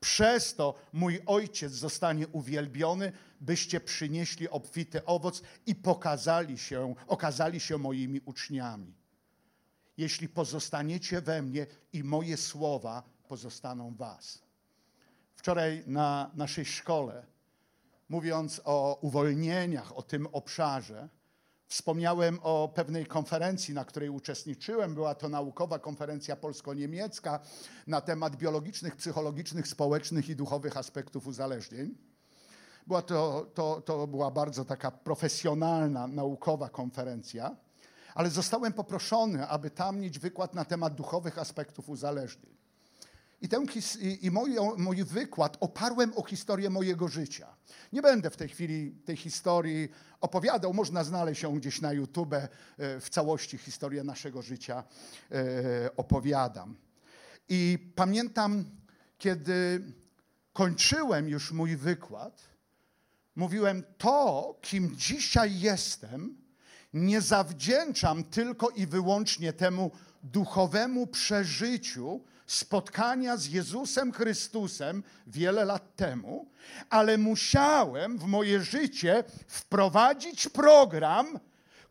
Przez 0.01 0.55
to 0.55 0.75
mój 0.93 1.21
ojciec 1.27 1.73
zostanie 1.73 2.29
uwielbiony, 2.29 3.13
byście 3.41 3.81
przynieśli 3.81 4.49
obfity 4.49 5.05
owoc 5.05 5.43
i 5.67 5.75
pokazali 5.75 6.59
się, 6.59 6.95
okazali 7.07 7.61
się 7.61 7.79
moimi 7.79 8.21
uczniami. 8.25 8.95
Jeśli 9.97 10.29
pozostaniecie 10.29 11.21
we 11.21 11.43
mnie 11.43 11.67
i 11.93 12.05
moje 12.05 12.37
słowa 12.37 13.03
pozostaną 13.29 13.95
was. 13.95 14.43
Wczoraj 15.35 15.83
na 15.87 16.31
naszej 16.35 16.65
szkole, 16.65 17.27
mówiąc 18.09 18.61
o 18.65 18.99
uwolnieniach, 19.01 19.97
o 19.97 20.03
tym 20.03 20.27
obszarze, 20.27 21.09
Wspomniałem 21.71 22.39
o 22.43 22.69
pewnej 22.75 23.07
konferencji, 23.07 23.75
na 23.75 23.85
której 23.85 24.09
uczestniczyłem. 24.09 24.95
Była 24.95 25.15
to 25.15 25.29
naukowa 25.29 25.79
konferencja 25.79 26.37
polsko-niemiecka 26.37 27.41
na 27.87 28.01
temat 28.01 28.37
biologicznych, 28.37 28.97
psychologicznych, 28.97 29.69
społecznych 29.69 30.29
i 30.29 30.37
duchowych 30.37 30.77
aspektów 30.77 31.27
uzależnień. 31.27 31.95
Była 32.87 33.03
to, 33.03 33.47
to, 33.55 33.81
to 33.81 34.07
była 34.07 34.31
bardzo 34.31 34.65
taka 34.65 34.91
profesjonalna, 34.91 36.07
naukowa 36.07 36.69
konferencja, 36.69 37.57
ale 38.15 38.31
zostałem 38.31 38.73
poproszony, 38.73 39.49
aby 39.49 39.71
tam 39.71 40.01
mieć 40.01 40.19
wykład 40.19 40.55
na 40.55 40.65
temat 40.65 40.95
duchowych 40.95 41.39
aspektów 41.39 41.89
uzależnień. 41.89 42.60
I, 43.41 43.49
ten, 43.49 43.67
i 44.21 44.31
mój, 44.31 44.57
mój 44.77 45.05
wykład 45.05 45.57
oparłem 45.61 46.13
o 46.17 46.25
historię 46.25 46.71
mojego 46.71 47.09
życia. 47.09 47.57
Nie 47.93 48.03
będę 48.03 48.31
w 48.31 48.37
tej 48.37 48.49
chwili 48.49 48.93
tej 49.05 49.17
historii 49.17 49.89
opowiadał, 50.21 50.75
można 50.75 51.05
znaleźć 51.05 51.43
ją 51.43 51.59
gdzieś 51.59 51.81
na 51.81 51.93
YouTube, 51.93 52.35
e, 52.35 52.49
w 53.01 53.11
całości 53.11 53.59
historię 53.59 54.05
naszego 54.05 54.43
życia 54.43 54.85
e, 55.31 55.97
opowiadam. 55.97 56.77
I 57.49 57.79
pamiętam, 57.95 58.65
kiedy 59.19 59.85
kończyłem 60.53 61.29
już 61.29 61.53
mój 61.53 61.77
wykład, 61.77 62.43
mówiłem: 63.37 63.83
To, 63.99 64.59
kim 64.61 64.97
dzisiaj 64.97 65.61
jestem, 65.61 66.37
nie 66.95 67.21
zawdzięczam 67.21 68.25
tylko 68.25 68.71
i 68.71 68.87
wyłącznie 68.87 69.53
temu 69.53 69.91
duchowemu 70.23 71.07
przeżyciu, 71.07 72.21
spotkania 72.51 73.37
z 73.37 73.47
Jezusem 73.47 74.13
Chrystusem 74.13 75.03
wiele 75.27 75.65
lat 75.65 75.97
temu, 75.97 76.51
ale 76.91 77.19
musiałem 77.19 78.19
w 78.19 78.25
moje 78.25 78.63
życie 78.63 79.25
wprowadzić 79.47 80.49
program, 80.49 81.39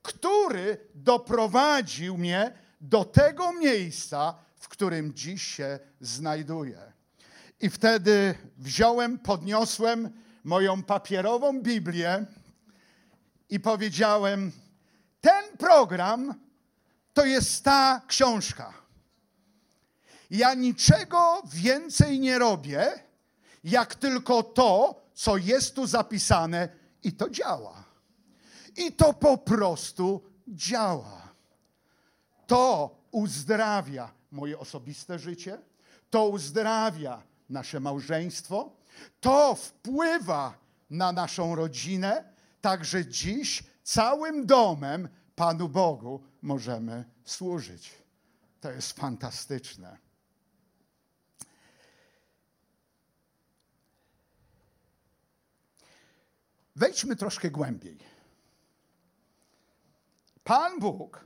który 0.01 0.77
doprowadził 0.95 2.17
mnie 2.17 2.51
do 2.81 3.05
tego 3.05 3.53
miejsca, 3.53 4.35
w 4.55 4.67
którym 4.67 5.13
dziś 5.13 5.43
się 5.43 5.79
znajduję. 6.01 6.79
I 7.61 7.69
wtedy 7.69 8.35
wziąłem, 8.57 9.19
podniosłem 9.19 10.09
moją 10.43 10.83
papierową 10.83 11.61
Biblię 11.61 12.25
i 13.49 13.59
powiedziałem: 13.59 14.51
Ten 15.21 15.57
program 15.57 16.33
to 17.13 17.25
jest 17.25 17.63
ta 17.63 18.01
książka. 18.07 18.88
Ja 20.29 20.53
niczego 20.53 21.41
więcej 21.45 22.19
nie 22.19 22.39
robię, 22.39 22.91
jak 23.63 23.95
tylko 23.95 24.43
to, 24.43 25.01
co 25.13 25.37
jest 25.37 25.75
tu 25.75 25.87
zapisane, 25.87 26.69
i 27.03 27.13
to 27.13 27.29
działa. 27.29 27.83
I 28.77 28.91
to 28.91 29.13
po 29.13 29.37
prostu 29.37 30.23
działa. 30.47 31.29
To 32.47 32.95
uzdrawia 33.11 34.11
moje 34.31 34.59
osobiste 34.59 35.19
życie, 35.19 35.57
to 36.09 36.27
uzdrawia 36.27 37.23
nasze 37.49 37.79
małżeństwo, 37.79 38.71
to 39.19 39.55
wpływa 39.55 40.57
na 40.89 41.11
naszą 41.11 41.55
rodzinę, 41.55 42.33
także 42.61 43.05
dziś 43.05 43.63
całym 43.83 44.45
domem 44.45 45.09
Panu 45.35 45.69
Bogu 45.69 46.23
możemy 46.41 47.05
służyć. 47.25 47.91
To 48.61 48.71
jest 48.71 48.93
fantastyczne. 48.93 49.97
Wejdźmy 56.79 57.15
troszkę 57.15 57.51
głębiej. 57.51 57.97
Pan 60.43 60.79
Bóg 60.79 61.25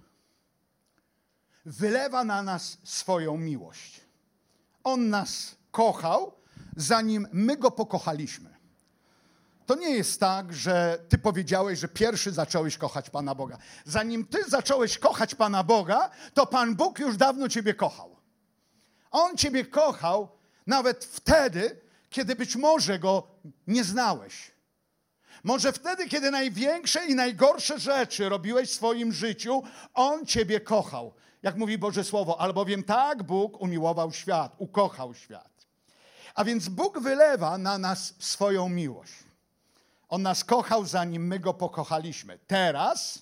wylewa 1.65 2.23
na 2.23 2.43
nas 2.43 2.77
swoją 2.83 3.37
miłość. 3.37 4.01
On 4.83 5.09
nas 5.09 5.55
kochał, 5.71 6.33
zanim 6.75 7.27
my 7.31 7.57
go 7.57 7.71
pokochaliśmy. 7.71 8.49
To 9.65 9.75
nie 9.75 9.89
jest 9.89 10.19
tak, 10.19 10.53
że 10.53 11.05
ty 11.09 11.17
powiedziałeś, 11.17 11.79
że 11.79 11.87
pierwszy 11.87 12.31
zacząłeś 12.31 12.77
kochać 12.77 13.09
Pana 13.09 13.35
Boga. 13.35 13.57
Zanim 13.85 14.25
ty 14.25 14.49
zacząłeś 14.49 14.97
kochać 14.97 15.35
Pana 15.35 15.63
Boga, 15.63 16.09
to 16.33 16.45
Pan 16.45 16.75
Bóg 16.75 16.99
już 16.99 17.17
dawno 17.17 17.49
ciebie 17.49 17.73
kochał. 17.73 18.15
On 19.11 19.37
ciebie 19.37 19.65
kochał 19.65 20.29
nawet 20.67 21.05
wtedy, 21.05 21.81
kiedy 22.09 22.35
być 22.35 22.55
może 22.55 22.99
go 22.99 23.27
nie 23.67 23.83
znałeś. 23.83 24.52
Może 25.43 25.73
wtedy, 25.73 26.10
kiedy 26.10 26.32
największe 26.32 27.06
i 27.06 27.15
najgorsze 27.15 27.79
rzeczy 27.79 28.29
robiłeś 28.29 28.69
w 28.69 28.73
swoim 28.73 29.13
życiu, 29.13 29.63
On 29.93 30.25
Ciebie 30.25 30.60
kochał. 30.60 31.13
Jak 31.43 31.56
mówi 31.56 31.77
Boże 31.77 32.03
Słowo, 32.03 32.41
albowiem 32.41 32.83
tak 32.83 33.23
Bóg 33.23 33.62
umiłował 33.62 34.12
świat, 34.12 34.56
ukochał 34.58 35.13
świat. 35.13 35.67
A 36.35 36.44
więc 36.44 36.69
Bóg 36.69 37.00
wylewa 37.00 37.58
na 37.58 37.77
nas 37.77 38.13
swoją 38.19 38.69
miłość. 38.69 39.13
On 40.10 40.21
nas 40.21 40.44
kochał, 40.44 40.85
zanim 40.85 41.27
my 41.27 41.39
go 41.39 41.54
pokochaliśmy. 41.54 42.39
Teraz 42.48 43.21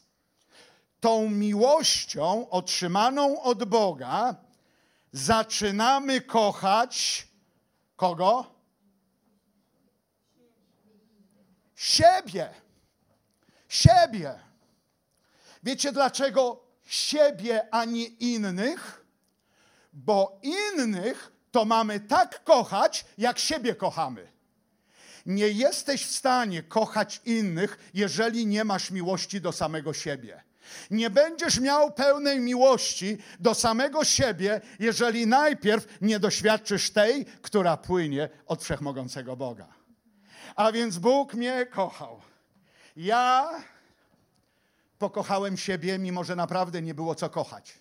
tą 0.99 1.29
miłością 1.29 2.49
otrzymaną 2.49 3.41
od 3.41 3.63
Boga 3.63 4.35
zaczynamy 5.11 6.21
kochać 6.21 7.27
kogo? 7.95 8.60
Siebie. 11.81 12.49
Siebie. 13.69 14.39
Wiecie 15.63 15.91
dlaczego 15.91 16.63
siebie, 16.85 17.67
a 17.71 17.85
nie 17.85 18.05
innych? 18.05 19.05
Bo 19.93 20.39
innych 20.43 21.31
to 21.51 21.65
mamy 21.65 21.99
tak 21.99 22.43
kochać, 22.43 23.05
jak 23.17 23.39
siebie 23.39 23.75
kochamy. 23.75 24.27
Nie 25.25 25.49
jesteś 25.49 26.05
w 26.05 26.11
stanie 26.11 26.63
kochać 26.63 27.21
innych, 27.25 27.89
jeżeli 27.93 28.45
nie 28.45 28.63
masz 28.63 28.91
miłości 28.91 29.41
do 29.41 29.51
samego 29.51 29.93
siebie. 29.93 30.43
Nie 30.91 31.09
będziesz 31.09 31.59
miał 31.59 31.91
pełnej 31.91 32.39
miłości 32.39 33.17
do 33.39 33.55
samego 33.55 34.05
siebie, 34.05 34.61
jeżeli 34.79 35.27
najpierw 35.27 35.87
nie 36.01 36.19
doświadczysz 36.19 36.91
tej, 36.91 37.25
która 37.25 37.77
płynie 37.77 38.29
od 38.45 38.63
wszechmogącego 38.63 39.35
Boga. 39.35 39.80
A 40.55 40.71
więc 40.71 40.97
Bóg 40.97 41.33
mnie 41.33 41.65
kochał. 41.65 42.21
Ja 42.95 43.49
pokochałem 44.99 45.57
siebie, 45.57 45.99
mimo 45.99 46.23
że 46.23 46.35
naprawdę 46.35 46.81
nie 46.81 46.93
było 46.93 47.15
co 47.15 47.29
kochać. 47.29 47.79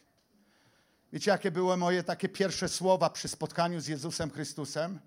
Wiecie, 1.13 1.31
jakie 1.31 1.51
były 1.51 1.77
moje 1.77 2.03
takie 2.03 2.29
pierwsze 2.29 2.69
słowa 2.69 3.11
przy 3.11 3.29
spotkaniu 3.29 3.81
z 3.81 3.87
Jezusem 3.87 4.31
Chrystusem? 4.31 5.01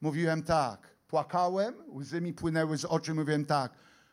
Mówiłem 0.00 0.42
tak, 0.42 0.96
płakałem, 1.08 1.74
łzy 1.94 2.20
mi 2.20 2.32
płynęły 2.32 2.78
z 2.78 2.84
oczu, 2.84 3.14
mówiłem 3.14 3.44
tak, 3.44 3.72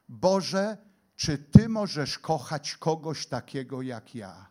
Boże, 0.10 0.78
czy 1.16 1.38
Ty 1.38 1.70
możesz 1.70 2.20
kochać 2.20 2.78
kogoś 2.78 3.28
takiego 3.28 3.82
jak 3.82 4.16
ja? 4.16 4.50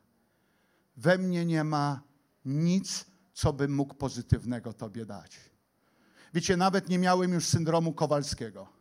We 0.97 1.18
mnie 1.18 1.47
nie 1.47 1.64
ma 1.64 2.03
nic, 2.45 3.05
co 3.32 3.53
bym 3.53 3.74
mógł 3.74 3.95
pozytywnego 3.95 4.72
Tobie 4.72 5.07
dać. 5.07 5.41
Wiecie, 6.34 6.56
nawet 6.56 6.88
nie 6.88 6.98
miałem 6.98 7.32
już 7.32 7.44
syndromu 7.46 7.92
Kowalskiego. 7.92 8.78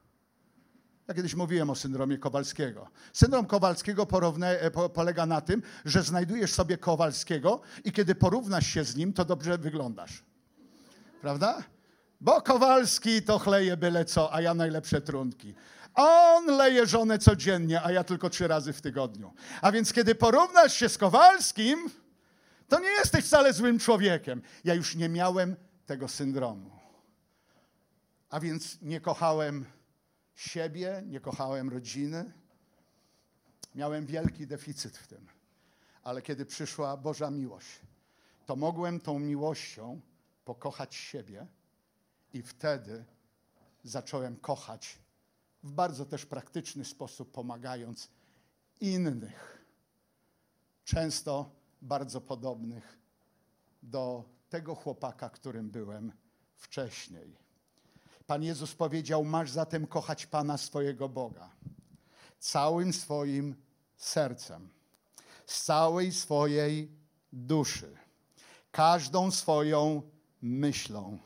Ja 1.07 1.13
kiedyś 1.13 1.35
mówiłem 1.35 1.69
o 1.69 1.75
syndromie 1.75 2.17
Kowalskiego. 2.17 2.87
Syndrom 3.13 3.45
Kowalskiego 3.45 4.07
e, 4.43 4.71
po, 4.71 4.89
polega 4.89 5.25
na 5.25 5.41
tym, 5.41 5.61
że 5.85 6.03
znajdujesz 6.03 6.53
sobie 6.53 6.77
Kowalskiego 6.77 7.61
i 7.83 7.91
kiedy 7.91 8.15
porównasz 8.15 8.67
się 8.67 8.83
z 8.83 8.95
nim, 8.95 9.13
to 9.13 9.25
dobrze 9.25 9.57
wyglądasz. 9.57 10.23
Prawda? 11.21 11.63
Bo 12.21 12.41
Kowalski 12.41 13.21
to 13.21 13.39
chleje 13.39 13.77
byle 13.77 14.05
co, 14.05 14.33
a 14.33 14.41
ja 14.41 14.53
najlepsze 14.53 15.01
trunki. 15.01 15.53
On 15.93 16.45
leje 16.45 16.85
żonę 16.85 17.19
codziennie, 17.19 17.81
a 17.81 17.91
ja 17.91 18.03
tylko 18.03 18.29
trzy 18.29 18.47
razy 18.47 18.73
w 18.73 18.81
tygodniu. 18.81 19.33
A 19.61 19.71
więc 19.71 19.93
kiedy 19.93 20.15
porównasz 20.15 20.73
się 20.73 20.89
z 20.89 20.97
Kowalskim, 20.97 21.89
to 22.67 22.79
nie 22.79 22.89
jesteś 22.89 23.25
wcale 23.25 23.53
złym 23.53 23.79
człowiekiem. 23.79 24.41
Ja 24.63 24.73
już 24.73 24.95
nie 24.95 25.09
miałem 25.09 25.55
tego 25.85 26.07
syndromu. 26.07 26.76
A 28.29 28.39
więc 28.39 28.81
nie 28.81 29.01
kochałem 29.01 29.65
siebie, 30.35 31.03
nie 31.05 31.19
kochałem 31.19 31.69
rodziny. 31.69 32.33
Miałem 33.75 34.05
wielki 34.05 34.47
deficyt 34.47 34.97
w 34.97 35.07
tym. 35.07 35.27
Ale 36.03 36.21
kiedy 36.21 36.45
przyszła 36.45 36.97
Boża 36.97 37.31
miłość, 37.31 37.81
to 38.45 38.55
mogłem 38.55 38.99
tą 38.99 39.19
miłością 39.19 40.01
pokochać 40.45 40.95
siebie 40.95 41.47
i 42.33 42.41
wtedy 42.41 43.05
zacząłem 43.83 44.37
kochać 44.37 44.99
w 45.63 45.71
bardzo 45.71 46.05
też 46.05 46.25
praktyczny 46.25 46.85
sposób, 46.85 47.31
pomagając 47.31 48.09
innych, 48.79 49.65
często 50.83 51.51
bardzo 51.81 52.21
podobnych 52.21 52.99
do 53.83 54.23
tego 54.49 54.75
chłopaka, 54.75 55.29
którym 55.29 55.69
byłem 55.69 56.11
wcześniej. 56.55 57.46
Pan 58.27 58.43
Jezus 58.43 58.75
powiedział: 58.75 59.23
Masz 59.23 59.51
zatem 59.51 59.87
kochać 59.87 60.25
Pana 60.25 60.57
swojego 60.57 61.09
Boga 61.09 61.57
całym 62.39 62.93
swoim 62.93 63.55
sercem, 63.97 64.69
z 65.45 65.63
całej 65.63 66.11
swojej 66.11 66.91
duszy, 67.33 67.97
każdą 68.71 69.31
swoją 69.31 70.01
myślą 70.41 71.19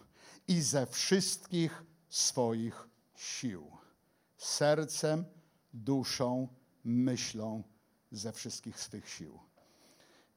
i 0.48 0.62
ze 0.62 0.86
wszystkich 0.86 1.84
swoich 2.10 2.88
sił. 3.16 3.72
Sercem, 4.38 5.26
duszą, 5.74 6.48
myślą, 6.84 7.64
ze 8.12 8.32
wszystkich 8.32 8.80
swych 8.80 9.10
sił. 9.10 9.40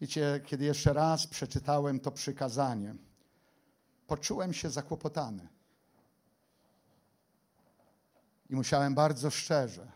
Wiecie, 0.01 0.41
kiedy 0.47 0.65
jeszcze 0.65 0.93
raz 0.93 1.27
przeczytałem 1.27 2.01
to 2.01 2.11
przykazanie, 2.11 2.95
poczułem 4.07 4.53
się 4.53 4.71
zakłopotany. 4.71 5.49
I 8.51 8.55
musiałem 8.55 8.95
bardzo 8.95 9.31
szczerze, 9.31 9.93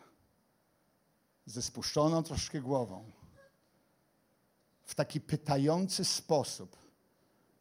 ze 1.47 1.63
spuszczoną 1.63 2.23
troszkę 2.23 2.61
głową, 2.61 3.13
w 4.83 4.95
taki 4.95 5.21
pytający 5.21 6.05
sposób 6.05 6.77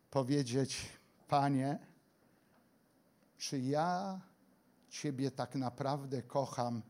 powiedzieć: 0.10 0.90
Panie, 1.28 1.80
czy 3.38 3.60
ja 3.60 4.22
Ciebie 4.90 5.32
tak 5.32 5.56
naprawdę 5.56 6.24
kocham 6.24 6.84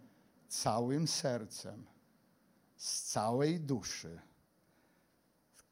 całym 0.47 1.07
sercem, 1.07 1.85
z 2.77 3.03
całej 3.03 3.59
duszy, 3.59 4.21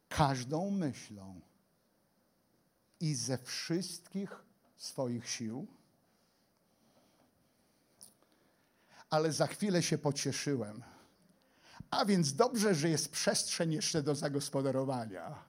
każdą 0.09 0.71
myślą 0.71 1.41
i 2.99 3.15
ze 3.15 3.37
wszystkich 3.37 4.43
swoich 4.77 5.29
sił? 5.29 5.67
Ale 9.15 9.31
za 9.31 9.47
chwilę 9.47 9.83
się 9.83 9.97
pocieszyłem. 9.97 10.83
A 11.91 12.05
więc 12.05 12.33
dobrze, 12.33 12.75
że 12.75 12.89
jest 12.89 13.11
przestrzeń 13.11 13.73
jeszcze 13.73 14.03
do 14.03 14.15
zagospodarowania. 14.15 15.43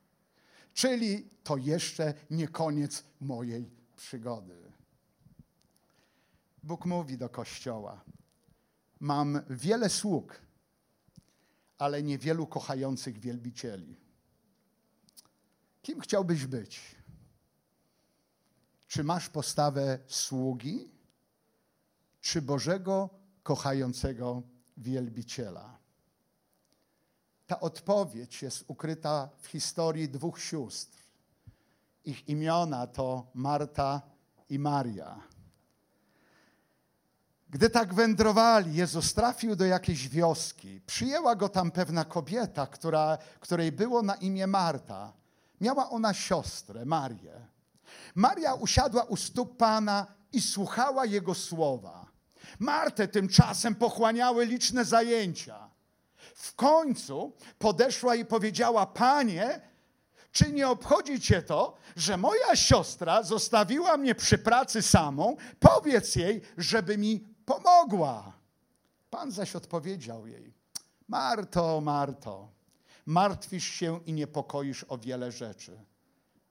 Czyli 0.74 1.30
to 1.44 1.56
jeszcze 1.56 2.14
nie 2.30 2.48
koniec 2.48 3.04
mojej 3.20 3.70
przygody. 3.96 4.72
Bóg 6.62 6.86
mówi 6.86 7.18
do 7.18 7.28
kościoła: 7.28 8.04
Mam 9.00 9.40
wiele 9.50 9.88
sług, 9.88 10.40
ale 11.78 12.02
niewielu 12.02 12.46
kochających 12.46 13.18
wielbicieli. 13.18 13.96
Kim 15.82 16.00
chciałbyś 16.00 16.46
być? 16.46 16.96
Czy 18.86 19.04
masz 19.04 19.28
postawę 19.28 19.98
sługi, 20.06 20.88
czy 22.20 22.42
Bożego 22.42 23.25
kochającego 23.46 24.42
wielbiciela? 24.76 25.78
Ta 27.46 27.60
odpowiedź 27.60 28.42
jest 28.42 28.64
ukryta 28.68 29.28
w 29.40 29.46
historii 29.46 30.08
dwóch 30.08 30.40
sióstr. 30.40 30.98
Ich 32.04 32.28
imiona 32.28 32.86
to 32.86 33.26
Marta 33.34 34.02
i 34.48 34.58
Maria. 34.58 35.20
Gdy 37.50 37.70
tak 37.70 37.94
wędrowali, 37.94 38.74
Jezus 38.74 39.14
trafił 39.14 39.56
do 39.56 39.64
jakiejś 39.64 40.08
wioski. 40.08 40.80
Przyjęła 40.86 41.36
go 41.36 41.48
tam 41.48 41.70
pewna 41.70 42.04
kobieta, 42.04 42.66
która, 42.66 43.18
której 43.40 43.72
było 43.72 44.02
na 44.02 44.14
imię 44.14 44.46
Marta. 44.46 45.12
Miała 45.60 45.90
ona 45.90 46.14
siostrę, 46.14 46.84
Marię. 46.84 47.46
Maria 48.14 48.54
usiadła 48.54 49.02
u 49.02 49.16
stóp 49.16 49.56
Pana 49.56 50.06
i 50.32 50.40
słuchała 50.40 51.06
Jego 51.06 51.34
słowa. 51.34 52.15
Martę 52.58 53.08
tymczasem 53.08 53.74
pochłaniały 53.74 54.46
liczne 54.46 54.84
zajęcia. 54.84 55.70
W 56.34 56.54
końcu 56.54 57.32
podeszła 57.58 58.14
i 58.14 58.24
powiedziała: 58.24 58.86
Panie, 58.86 59.60
czy 60.32 60.52
nie 60.52 60.68
obchodzi 60.68 61.20
cię 61.20 61.42
to, 61.42 61.76
że 61.96 62.16
moja 62.16 62.56
siostra 62.56 63.22
zostawiła 63.22 63.96
mnie 63.96 64.14
przy 64.14 64.38
pracy 64.38 64.82
samą? 64.82 65.36
Powiedz 65.60 66.16
jej, 66.16 66.42
żeby 66.56 66.98
mi 66.98 67.20
pomogła. 67.44 68.32
Pan 69.10 69.32
zaś 69.32 69.56
odpowiedział 69.56 70.26
jej: 70.26 70.54
Marto, 71.08 71.80
Marto, 71.80 72.48
martwisz 73.06 73.64
się 73.64 74.00
i 74.06 74.12
niepokoisz 74.12 74.84
o 74.88 74.98
wiele 74.98 75.32
rzeczy, 75.32 75.80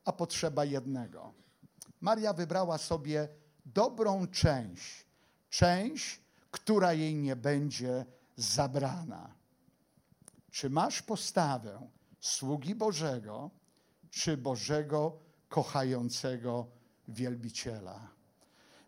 a 0.05 0.11
potrzeba 0.11 0.65
jednego. 0.65 1.33
Maria 2.01 2.33
wybrała 2.33 2.77
sobie 2.77 3.27
dobrą 3.65 4.27
część 4.27 5.05
część, 5.55 6.21
która 6.51 6.93
jej 6.93 7.15
nie 7.15 7.35
będzie 7.35 8.05
zabrana. 8.35 9.33
Czy 10.51 10.69
masz 10.69 11.01
postawę 11.01 11.87
sługi 12.19 12.75
Bożego, 12.75 13.49
czy 14.09 14.37
Bożego 14.37 15.17
kochającego 15.49 16.67
wielbiciela? 17.07 17.99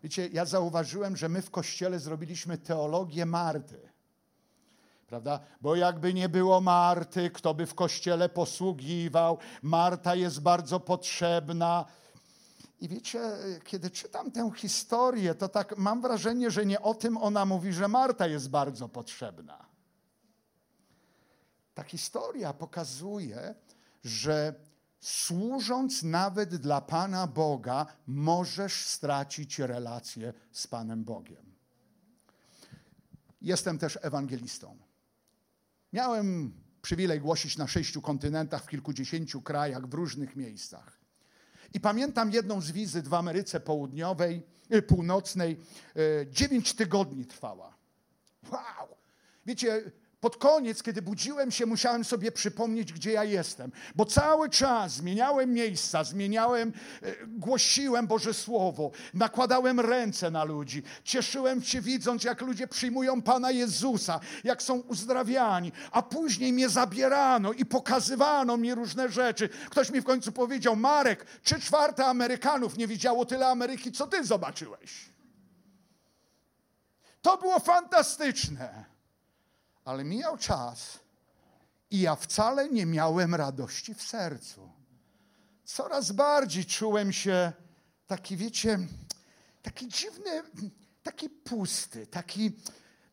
Wiecie, 0.02 0.28
ja 0.32 0.44
zauważyłem, 0.44 1.16
że 1.16 1.28
my 1.28 1.42
w 1.42 1.50
kościele 1.50 1.98
zrobiliśmy 1.98 2.58
teologię 2.58 3.26
Marty. 3.26 3.80
Prawda? 5.06 5.40
Bo 5.60 5.76
jakby 5.76 6.14
nie 6.14 6.28
było 6.28 6.60
Marty, 6.60 7.30
kto 7.30 7.54
by 7.54 7.66
w 7.66 7.74
kościele 7.74 8.28
posługiwał, 8.28 9.38
Marta 9.62 10.14
jest 10.14 10.40
bardzo 10.40 10.80
potrzebna. 10.80 11.84
I 12.80 12.88
wiecie, 12.88 13.20
kiedy 13.64 13.90
czytam 13.90 14.30
tę 14.30 14.50
historię, 14.56 15.34
to 15.34 15.48
tak 15.48 15.78
mam 15.78 16.00
wrażenie, 16.00 16.50
że 16.50 16.66
nie 16.66 16.82
o 16.82 16.94
tym 16.94 17.16
ona 17.16 17.44
mówi, 17.44 17.72
że 17.72 17.88
Marta 17.88 18.26
jest 18.26 18.50
bardzo 18.50 18.88
potrzebna. 18.88 19.66
Ta 21.74 21.82
historia 21.82 22.52
pokazuje, 22.52 23.54
że 24.04 24.54
służąc 25.00 26.02
nawet 26.02 26.56
dla 26.56 26.80
Pana 26.80 27.26
Boga, 27.26 27.86
możesz 28.06 28.86
stracić 28.86 29.58
relację 29.58 30.32
z 30.52 30.66
Panem 30.66 31.04
Bogiem. 31.04 31.54
Jestem 33.40 33.78
też 33.78 33.98
ewangelistą. 34.02 34.78
Miałem 35.92 36.52
przywilej 36.82 37.20
głosić 37.20 37.56
na 37.56 37.66
sześciu 37.66 38.02
kontynentach, 38.02 38.64
w 38.64 38.68
kilkudziesięciu 38.68 39.42
krajach, 39.42 39.86
w 39.86 39.94
różnych 39.94 40.36
miejscach. 40.36 40.97
I 41.74 41.80
pamiętam 41.80 42.30
jedną 42.30 42.60
z 42.60 42.70
wizyt 42.70 43.08
w 43.08 43.14
Ameryce 43.14 43.60
Południowej, 43.60 44.42
y, 44.74 44.82
Północnej. 44.82 45.56
Y, 45.96 46.26
dziewięć 46.30 46.74
tygodni 46.74 47.26
trwała. 47.26 47.74
Wow! 48.52 48.88
Wiecie, 49.46 49.82
pod 50.20 50.36
koniec, 50.36 50.82
kiedy 50.82 51.02
budziłem 51.02 51.50
się, 51.50 51.66
musiałem 51.66 52.04
sobie 52.04 52.32
przypomnieć, 52.32 52.92
gdzie 52.92 53.12
ja 53.12 53.24
jestem, 53.24 53.72
bo 53.94 54.04
cały 54.04 54.50
czas 54.50 54.92
zmieniałem 54.92 55.52
miejsca, 55.52 56.04
zmieniałem, 56.04 56.72
e, 57.02 57.26
głosiłem 57.26 58.06
Boże 58.06 58.34
Słowo, 58.34 58.90
nakładałem 59.14 59.80
ręce 59.80 60.30
na 60.30 60.44
ludzi, 60.44 60.82
cieszyłem 61.04 61.62
się 61.62 61.80
widząc, 61.80 62.24
jak 62.24 62.40
ludzie 62.40 62.68
przyjmują 62.68 63.22
Pana 63.22 63.50
Jezusa, 63.50 64.20
jak 64.44 64.62
są 64.62 64.74
uzdrawiani, 64.78 65.72
a 65.90 66.02
później 66.02 66.52
mnie 66.52 66.68
zabierano 66.68 67.52
i 67.52 67.64
pokazywano 67.64 68.56
mi 68.56 68.74
różne 68.74 69.08
rzeczy. 69.08 69.48
Ktoś 69.70 69.90
mi 69.90 70.00
w 70.00 70.04
końcu 70.04 70.32
powiedział, 70.32 70.76
Marek, 70.76 71.26
trzy 71.42 71.60
czwarte 71.60 72.06
Amerykanów 72.06 72.78
nie 72.78 72.86
widziało 72.86 73.26
tyle 73.26 73.46
Ameryki, 73.46 73.92
co 73.92 74.06
Ty 74.06 74.24
zobaczyłeś. 74.24 75.08
To 77.22 77.36
było 77.36 77.58
fantastyczne 77.60 78.97
ale 79.88 80.04
mijał 80.04 80.38
czas 80.38 80.98
i 81.90 82.00
ja 82.00 82.16
wcale 82.16 82.68
nie 82.68 82.86
miałem 82.86 83.34
radości 83.34 83.94
w 83.94 84.02
sercu. 84.02 84.70
Coraz 85.64 86.12
bardziej 86.12 86.64
czułem 86.64 87.12
się 87.12 87.52
taki, 88.06 88.36
wiecie, 88.36 88.78
taki 89.62 89.88
dziwny, 89.88 90.42
taki 91.02 91.30
pusty, 91.30 92.06
taki, 92.06 92.52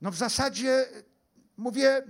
no 0.01 0.11
w 0.11 0.15
zasadzie, 0.15 0.85
mówię, 1.57 2.03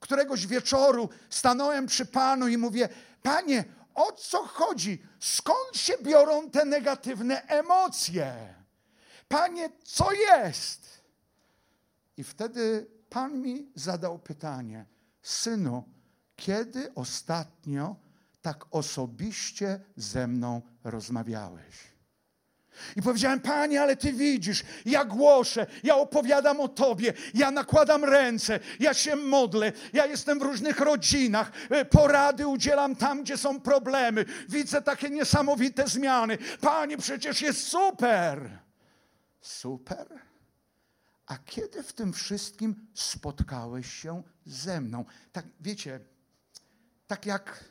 któregoś 0.00 0.46
wieczoru 0.46 1.08
stanąłem 1.30 1.86
przy 1.86 2.06
Panu 2.06 2.48
i 2.48 2.58
mówię, 2.58 2.88
Panie, 3.22 3.64
o 3.94 4.12
co 4.12 4.46
chodzi? 4.46 5.02
Skąd 5.20 5.76
się 5.76 5.94
biorą 6.02 6.50
te 6.50 6.64
negatywne 6.64 7.42
emocje? 7.42 8.54
Panie, 9.28 9.70
co 9.84 10.12
jest? 10.12 11.02
I 12.16 12.24
wtedy 12.24 12.97
Pan 13.10 13.40
mi 13.40 13.72
zadał 13.74 14.18
pytanie: 14.18 14.86
Synu, 15.22 15.84
kiedy 16.36 16.94
ostatnio 16.94 17.96
tak 18.42 18.64
osobiście 18.70 19.80
ze 19.96 20.26
mną 20.26 20.62
rozmawiałeś? 20.84 21.98
I 22.96 23.02
powiedziałem, 23.02 23.40
Panie, 23.40 23.82
ale 23.82 23.96
Ty 23.96 24.12
widzisz, 24.12 24.62
ja 24.84 25.04
głoszę, 25.04 25.66
ja 25.82 25.96
opowiadam 25.96 26.60
o 26.60 26.68
Tobie, 26.68 27.12
ja 27.34 27.50
nakładam 27.50 28.04
ręce, 28.04 28.60
ja 28.80 28.94
się 28.94 29.16
modlę, 29.16 29.72
ja 29.92 30.06
jestem 30.06 30.38
w 30.38 30.42
różnych 30.42 30.80
rodzinach, 30.80 31.52
e, 31.70 31.84
porady 31.84 32.46
udzielam 32.46 32.96
tam, 32.96 33.22
gdzie 33.22 33.36
są 33.36 33.60
problemy, 33.60 34.24
widzę 34.48 34.82
takie 34.82 35.10
niesamowite 35.10 35.88
zmiany. 35.88 36.38
Panie, 36.60 36.98
przecież 36.98 37.42
jest 37.42 37.66
super. 37.68 38.58
Super? 39.40 40.27
A 41.28 41.38
kiedy 41.38 41.82
w 41.82 41.92
tym 41.92 42.12
wszystkim 42.12 42.86
spotkałeś 42.94 43.92
się 43.92 44.22
ze 44.46 44.80
mną? 44.80 45.04
Tak, 45.32 45.46
wiecie, 45.60 46.00
tak 47.06 47.26
jak 47.26 47.64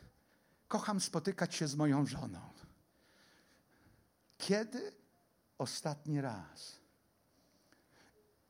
kocham 0.68 1.00
spotykać 1.00 1.54
się 1.54 1.68
z 1.68 1.74
moją 1.74 2.06
żoną. 2.06 2.40
Kiedy 4.38 4.92
ostatni 5.58 6.20
raz? 6.20 6.78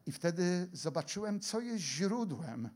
I 0.06 0.12
wtedy 0.12 0.68
zobaczyłem, 0.72 1.40
co 1.40 1.60
jest 1.60 1.84
źródłem 1.84 2.70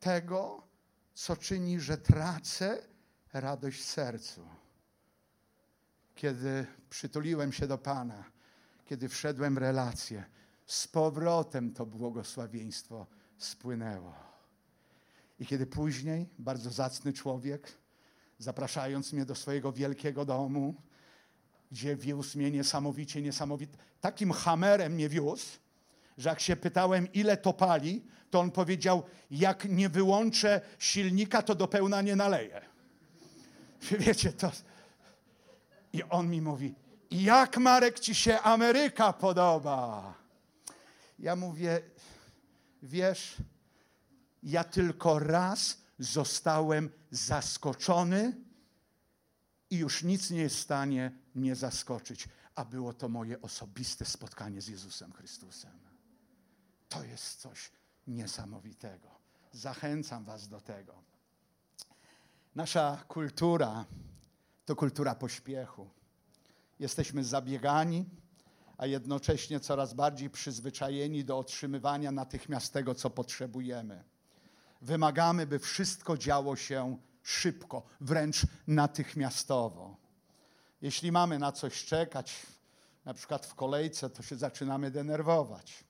tego, 0.00 0.66
co 1.14 1.36
czyni, 1.36 1.80
że 1.80 1.98
tracę 1.98 2.82
radość 3.32 3.80
w 3.80 3.84
sercu. 3.84 4.48
Kiedy 6.14 6.66
przytuliłem 6.90 7.52
się 7.52 7.66
do 7.66 7.78
Pana, 7.78 8.24
kiedy 8.84 9.08
wszedłem 9.08 9.54
w 9.54 9.58
relację, 9.58 10.24
z 10.66 10.88
powrotem 10.88 11.72
to 11.72 11.86
błogosławieństwo 11.86 13.06
spłynęło. 13.38 14.14
I 15.40 15.46
kiedy 15.46 15.66
później 15.66 16.28
bardzo 16.38 16.70
zacny 16.70 17.12
człowiek, 17.12 17.72
zapraszając 18.38 19.12
mnie 19.12 19.24
do 19.24 19.34
swojego 19.34 19.72
wielkiego 19.72 20.24
domu, 20.24 20.74
gdzie 21.72 21.96
wiózł 21.96 22.38
mnie 22.38 22.50
niesamowicie, 22.50 23.22
niesamowicie, 23.22 23.72
takim 24.00 24.32
hamerem 24.32 24.92
mnie 24.92 25.08
wiózł, 25.08 25.46
że 26.18 26.28
jak 26.28 26.40
się 26.40 26.56
pytałem, 26.56 27.12
ile 27.12 27.36
to 27.36 27.52
pali, 27.52 28.04
to 28.30 28.40
on 28.40 28.50
powiedział, 28.50 29.02
jak 29.30 29.64
nie 29.64 29.88
wyłączę 29.88 30.60
silnika, 30.78 31.42
to 31.42 31.54
do 31.54 31.68
pełna 31.68 32.02
nie 32.02 32.16
naleję. 32.16 32.60
Wiecie, 33.98 34.32
to... 34.32 34.52
I 35.92 36.02
on 36.02 36.30
mi 36.30 36.40
mówi, 36.40 36.74
jak 37.10 37.58
Marek 37.58 38.00
ci 38.00 38.14
się 38.14 38.40
Ameryka 38.40 39.12
podoba? 39.12 40.14
Ja 41.24 41.36
mówię, 41.36 41.82
wiesz, 42.82 43.36
ja 44.42 44.64
tylko 44.64 45.18
raz 45.18 45.78
zostałem 45.98 46.90
zaskoczony 47.10 48.36
i 49.70 49.76
już 49.76 50.02
nic 50.02 50.30
nie 50.30 50.40
jest 50.40 50.56
w 50.56 50.60
stanie 50.60 51.12
mnie 51.34 51.56
zaskoczyć, 51.56 52.28
a 52.54 52.64
było 52.64 52.92
to 52.92 53.08
moje 53.08 53.42
osobiste 53.42 54.04
spotkanie 54.04 54.62
z 54.62 54.68
Jezusem 54.68 55.12
Chrystusem. 55.12 55.78
To 56.88 57.04
jest 57.04 57.40
coś 57.40 57.70
niesamowitego. 58.06 59.08
Zachęcam 59.52 60.24
Was 60.24 60.48
do 60.48 60.60
tego. 60.60 61.02
Nasza 62.54 63.04
kultura 63.08 63.84
to 64.64 64.76
kultura 64.76 65.14
pośpiechu. 65.14 65.90
Jesteśmy 66.78 67.24
zabiegani, 67.24 68.04
a 68.78 68.86
jednocześnie 68.86 69.60
coraz 69.60 69.94
bardziej 69.94 70.30
przyzwyczajeni 70.30 71.24
do 71.24 71.38
otrzymywania 71.38 72.12
natychmiast 72.12 72.72
tego, 72.72 72.94
co 72.94 73.10
potrzebujemy. 73.10 74.04
Wymagamy, 74.82 75.46
by 75.46 75.58
wszystko 75.58 76.18
działo 76.18 76.56
się 76.56 76.98
szybko, 77.22 77.82
wręcz 78.00 78.42
natychmiastowo. 78.66 79.96
Jeśli 80.82 81.12
mamy 81.12 81.38
na 81.38 81.52
coś 81.52 81.84
czekać, 81.84 82.46
na 83.04 83.14
przykład 83.14 83.46
w 83.46 83.54
kolejce, 83.54 84.10
to 84.10 84.22
się 84.22 84.36
zaczynamy 84.36 84.90
denerwować. 84.90 85.84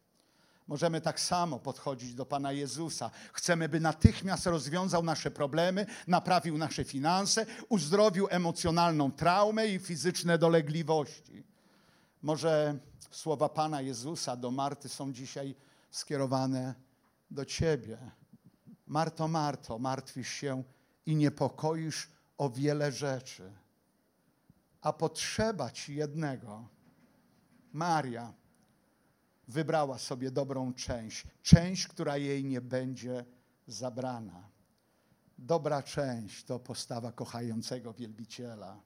Możemy 0.69 1.01
tak 1.01 1.21
samo 1.21 1.59
podchodzić 1.59 2.15
do 2.15 2.27
Pana 2.27 2.53
Jezusa. 2.53 3.11
Chcemy, 3.33 3.69
by 3.69 3.81
natychmiast 3.81 4.47
rozwiązał 4.47 5.03
nasze 5.03 5.31
problemy, 5.31 5.87
naprawił 6.07 6.59
nasze 6.59 6.85
finanse, 6.85 7.47
uzdrowił 7.69 8.27
emocjonalną 8.31 9.13
traumę 9.13 9.67
i 9.67 9.79
fizyczne 9.79 10.39
dolegliwości. 10.39 11.54
Może 12.25 12.79
słowa 13.11 13.49
Pana 13.49 13.81
Jezusa 13.81 14.37
do 14.37 14.51
Marty 14.51 14.89
są 14.89 15.13
dzisiaj 15.13 15.55
skierowane 15.91 16.75
do 17.31 17.45
Ciebie. 17.45 17.99
Marto, 18.87 19.29
Marto, 19.29 19.79
martwisz 19.79 20.29
się 20.29 20.63
i 21.07 21.17
niepokoisz 21.17 22.11
o 22.39 22.51
wiele 22.51 22.93
rzeczy, 22.93 23.53
a 24.81 24.93
potrzeba 24.93 25.71
Ci 25.71 25.95
jednego. 25.95 26.69
Maria 27.73 28.33
wybrała 29.49 29.99
sobie 29.99 30.31
dobrą 30.31 30.75
część, 30.75 31.27
część, 31.43 31.89
która 31.89 32.17
jej 32.17 32.45
nie 32.45 32.61
będzie 32.61 33.25
zabrana. 33.67 34.49
Dobra 35.39 35.83
część 35.83 36.45
to 36.45 36.59
postawa 36.59 37.13
kochającego 37.13 37.93
wielbiciela. 37.93 38.81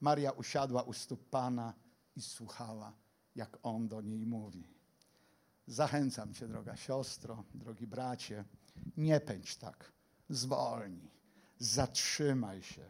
Maria 0.00 0.30
usiadła 0.30 0.82
u 0.82 0.92
stóp 0.92 1.28
Pana 1.30 1.83
i 2.16 2.22
słuchała, 2.22 2.92
jak 3.34 3.58
on 3.62 3.88
do 3.88 4.00
niej 4.00 4.26
mówi. 4.26 4.68
Zachęcam 5.66 6.34
cię, 6.34 6.48
droga 6.48 6.76
siostro, 6.76 7.44
drogi 7.54 7.86
bracie, 7.86 8.44
nie 8.96 9.20
pędź 9.20 9.56
tak, 9.56 9.92
zwolnij, 10.28 11.10
zatrzymaj 11.58 12.62
się. 12.62 12.84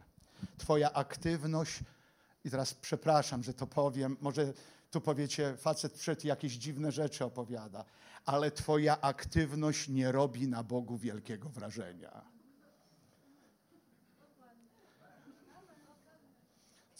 Twoja 0.57 0.93
aktywność, 0.93 1.79
i 2.45 2.49
teraz 2.49 2.73
przepraszam, 2.73 3.43
że 3.43 3.53
to 3.53 3.67
powiem, 3.67 4.17
może 4.21 4.53
tu 4.91 5.01
powiecie, 5.01 5.57
facet 5.57 5.93
przed 5.93 6.25
jakieś 6.25 6.53
dziwne 6.53 6.91
rzeczy 6.91 7.25
opowiada, 7.25 7.85
ale 8.25 8.51
Twoja 8.51 9.01
aktywność 9.01 9.87
nie 9.87 10.11
robi 10.11 10.47
na 10.47 10.63
Bogu 10.63 10.97
wielkiego 10.97 11.49
wrażenia. 11.49 12.34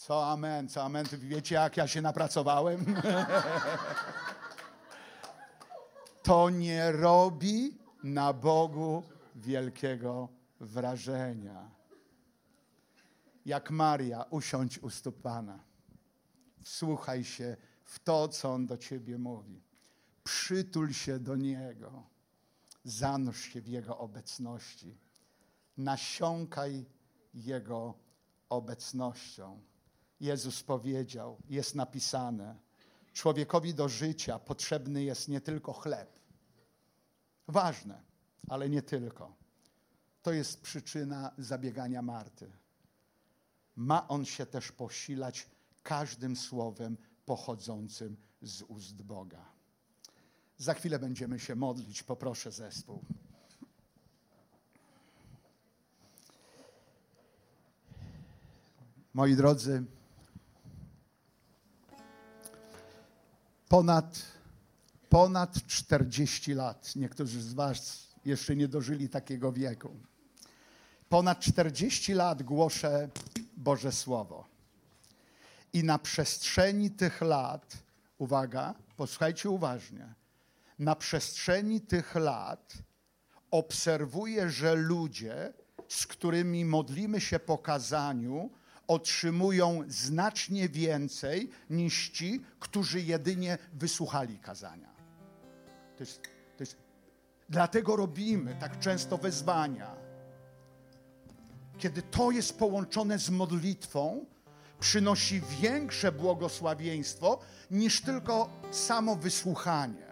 Co 0.06 0.26
amen, 0.26 0.68
co 0.68 0.82
amen. 0.82 1.06
Wiecie, 1.12 1.54
jak 1.54 1.76
ja 1.76 1.86
się 1.86 2.02
napracowałem? 2.02 2.84
to 6.22 6.50
nie 6.50 6.92
robi 6.92 7.78
na 8.02 8.32
Bogu 8.32 9.02
wielkiego 9.36 10.28
wrażenia. 10.60 11.70
Jak 13.46 13.70
Maria, 13.70 14.24
usiądź 14.30 14.78
u 14.78 14.90
stóp 14.90 15.22
Pana. 15.22 15.58
Wsłuchaj 16.62 17.24
się 17.24 17.56
w 17.84 17.98
to, 17.98 18.28
co 18.28 18.52
On 18.52 18.66
do 18.66 18.76
ciebie 18.76 19.18
mówi. 19.18 19.62
Przytul 20.24 20.92
się 20.92 21.18
do 21.18 21.36
Niego. 21.36 22.02
Zanurz 22.84 23.40
się 23.40 23.60
w 23.60 23.68
Jego 23.68 23.98
obecności. 23.98 24.98
nasiąkaj 25.76 26.84
Jego 27.34 27.94
obecnością. 28.48 29.60
Jezus 30.20 30.62
powiedział, 30.62 31.38
jest 31.48 31.74
napisane, 31.74 32.56
człowiekowi 33.12 33.74
do 33.74 33.88
życia 33.88 34.38
potrzebny 34.38 35.04
jest 35.04 35.28
nie 35.28 35.40
tylko 35.40 35.72
chleb. 35.72 36.18
Ważne, 37.48 38.02
ale 38.48 38.68
nie 38.68 38.82
tylko. 38.82 39.34
To 40.22 40.32
jest 40.32 40.60
przyczyna 40.60 41.32
zabiegania 41.38 42.02
Marty. 42.02 42.50
Ma 43.76 44.08
on 44.08 44.24
się 44.24 44.46
też 44.46 44.72
posilać 44.72 45.46
każdym 45.82 46.36
słowem 46.36 46.96
pochodzącym 47.26 48.16
z 48.42 48.62
ust 48.62 49.02
Boga. 49.02 49.44
Za 50.58 50.74
chwilę 50.74 50.98
będziemy 50.98 51.40
się 51.40 51.56
modlić. 51.56 52.02
Poproszę 52.02 52.52
zespół. 52.52 53.04
Moi 59.14 59.36
drodzy, 59.36 59.84
ponad, 63.68 64.22
ponad 65.08 65.66
40 65.66 66.54
lat, 66.54 66.96
niektórzy 66.96 67.42
z 67.42 67.54
Was 67.54 68.06
jeszcze 68.24 68.56
nie 68.56 68.68
dożyli 68.68 69.08
takiego 69.08 69.52
wieku. 69.52 69.90
Ponad 71.08 71.40
40 71.40 72.14
lat 72.14 72.42
głoszę 72.42 73.08
Boże 73.56 73.92
Słowo. 73.92 74.44
I 75.72 75.84
na 75.84 75.98
przestrzeni 75.98 76.90
tych 76.90 77.20
lat, 77.20 77.76
uwaga, 78.18 78.74
posłuchajcie 78.96 79.50
uważnie, 79.50 80.14
na 80.78 80.96
przestrzeni 80.96 81.80
tych 81.80 82.14
lat 82.14 82.74
obserwuję, 83.50 84.50
że 84.50 84.74
ludzie, 84.74 85.52
z 85.88 86.06
którymi 86.06 86.64
modlimy 86.64 87.20
się 87.20 87.38
po 87.38 87.58
kazaniu, 87.58 88.50
otrzymują 88.88 89.82
znacznie 89.88 90.68
więcej 90.68 91.50
niż 91.70 92.10
ci, 92.10 92.44
którzy 92.60 93.00
jedynie 93.00 93.58
wysłuchali 93.72 94.38
kazania. 94.38 94.88
To 95.96 96.02
jest, 96.02 96.22
to 96.56 96.62
jest, 96.62 96.76
dlatego 97.48 97.96
robimy 97.96 98.56
tak 98.60 98.78
często 98.78 99.18
wezwania. 99.18 99.96
Kiedy 101.78 102.02
to 102.02 102.30
jest 102.30 102.58
połączone 102.58 103.18
z 103.18 103.30
modlitwą, 103.30 104.26
przynosi 104.80 105.42
większe 105.60 106.12
błogosławieństwo 106.12 107.38
niż 107.70 108.00
tylko 108.00 108.50
samo 108.70 109.16
wysłuchanie. 109.16 110.06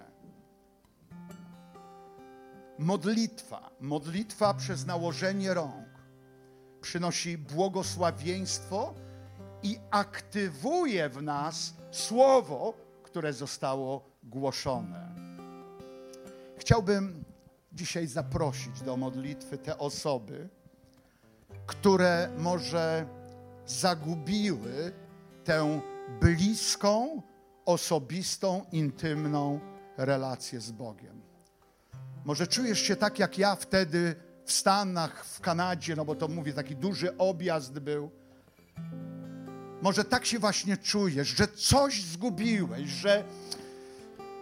Modlitwa, 2.79 3.71
modlitwa 3.81 4.55
przez 4.55 4.87
nałożenie 4.87 5.55
rąk 5.55 5.94
przynosi 6.85 7.39
błogosławieństwo 7.39 8.95
i 9.63 9.79
aktywuje 9.91 11.09
w 11.09 11.23
nas 11.23 11.75
słowo, 11.91 12.75
które 13.03 13.33
zostało 13.33 14.05
głoszone. 14.23 15.15
Chciałbym 16.59 17.25
dzisiaj 17.73 18.07
zaprosić 18.07 18.83
do 18.83 18.97
modlitwy 18.97 19.59
te 19.59 19.79
osoby, 19.79 20.49
które 21.67 22.31
może 22.39 23.07
zagubiły 23.67 24.93
tę 25.45 25.81
bliską, 26.21 27.23
osobistą, 27.65 28.65
intymną 28.73 29.61
relację 29.97 30.61
z 30.61 30.73
Bogiem. 30.73 31.23
Może 32.25 32.47
czujesz 32.47 32.81
się 32.81 32.97
tak 32.97 33.19
jak 33.19 33.39
ja 33.39 33.57
wtedy 33.57 34.17
w 34.45 34.53
Stanach, 34.53 35.25
w 35.25 35.41
Kanadzie, 35.41 35.97
no 35.97 36.05
bo 36.05 36.15
to 36.15 36.29
mówię, 36.29 36.53
taki 36.53 36.77
duży 36.77 37.17
objazd 37.17 37.79
był. 37.79 38.11
Może 39.83 40.05
tak 40.05 40.27
się 40.27 40.39
właśnie 40.39 40.77
czujesz, 40.77 41.29
że 41.29 41.49
coś 41.49 42.03
zgubiłeś, 42.03 42.89
że, 42.89 43.25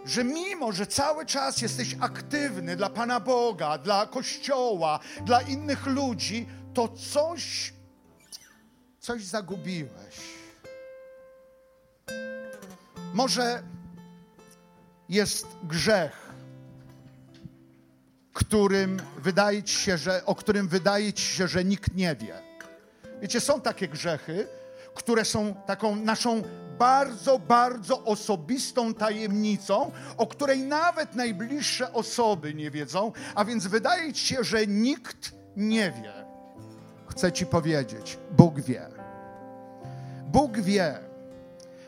że 0.05 0.23
mimo, 0.23 0.71
że 0.71 0.87
cały 0.87 1.25
czas 1.25 1.61
jesteś 1.61 1.95
aktywny 1.99 2.75
dla 2.75 2.89
Pana 2.89 3.19
Boga, 3.19 3.77
dla 3.77 4.05
Kościoła, 4.05 4.99
dla 5.25 5.41
innych 5.41 5.85
ludzi, 5.85 6.47
to 6.73 6.87
coś, 6.87 7.73
coś 8.99 9.23
zagubiłeś. 9.23 10.15
Może 13.13 13.63
jest 15.09 15.47
grzech, 15.63 16.22
którym 18.33 19.01
wydaje 19.17 19.63
ci 19.63 19.75
się, 19.75 19.97
że, 19.97 20.25
o 20.25 20.35
którym 20.35 20.67
wydaje 20.67 21.13
ci 21.13 21.25
się, 21.25 21.47
że 21.47 21.63
nikt 21.63 21.95
nie 21.95 22.15
wie. 22.15 22.41
Wiecie, 23.21 23.39
są 23.39 23.61
takie 23.61 23.87
grzechy, 23.87 24.47
które 24.95 25.25
są 25.25 25.55
taką 25.65 25.95
naszą 25.95 26.41
bardzo, 26.79 27.39
bardzo 27.39 28.03
osobistą 28.03 28.93
tajemnicą, 28.93 29.91
o 30.17 30.27
której 30.27 30.63
nawet 30.63 31.15
najbliższe 31.15 31.93
osoby 31.93 32.53
nie 32.53 32.71
wiedzą, 32.71 33.11
a 33.35 33.45
więc 33.45 33.67
wydaje 33.67 34.13
ci 34.13 34.27
się, 34.27 34.43
że 34.43 34.67
nikt 34.67 35.31
nie 35.57 35.91
wie. 35.91 36.13
Chcę 37.07 37.31
ci 37.31 37.45
powiedzieć, 37.45 38.17
Bóg 38.31 38.61
wie. 38.61 38.87
Bóg 40.27 40.59
wie. 40.59 40.99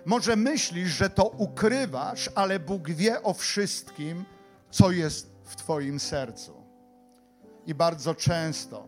Może 0.05 0.35
myślisz, 0.35 0.89
że 0.89 1.09
to 1.09 1.27
ukrywasz, 1.27 2.29
ale 2.35 2.59
Bóg 2.59 2.89
wie 2.89 3.23
o 3.23 3.33
wszystkim, 3.33 4.25
co 4.71 4.91
jest 4.91 5.34
w 5.45 5.55
Twoim 5.55 5.99
sercu. 5.99 6.63
I 7.65 7.75
bardzo 7.75 8.15
często 8.15 8.87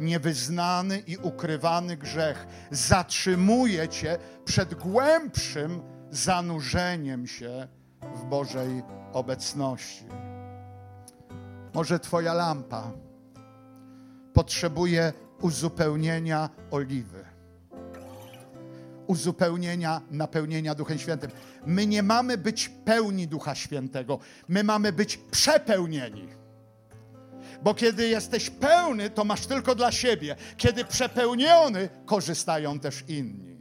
niewyznany 0.00 0.98
i 0.98 1.16
ukrywany 1.16 1.96
grzech 1.96 2.46
zatrzymuje 2.70 3.88
Cię 3.88 4.18
przed 4.44 4.74
głębszym 4.74 5.82
zanurzeniem 6.10 7.26
się 7.26 7.68
w 8.14 8.24
Bożej 8.24 8.82
obecności. 9.12 10.04
Może 11.74 11.98
Twoja 12.00 12.34
lampa 12.34 12.92
potrzebuje 14.32 15.12
uzupełnienia 15.40 16.48
oliwy, 16.70 17.19
uzupełnienia, 19.10 20.00
napełnienia 20.10 20.74
Duchem 20.74 20.98
Świętym. 20.98 21.30
My 21.66 21.86
nie 21.86 22.02
mamy 22.02 22.38
być 22.38 22.68
pełni 22.68 23.28
Ducha 23.28 23.54
Świętego, 23.54 24.18
my 24.48 24.64
mamy 24.64 24.92
być 24.92 25.16
przepełnieni. 25.16 26.28
Bo 27.62 27.74
kiedy 27.74 28.08
jesteś 28.08 28.50
pełny, 28.50 29.10
to 29.10 29.24
masz 29.24 29.46
tylko 29.46 29.74
dla 29.74 29.92
siebie. 29.92 30.36
Kiedy 30.56 30.84
przepełniony, 30.84 31.88
korzystają 32.06 32.80
też 32.80 33.04
inni. 33.08 33.56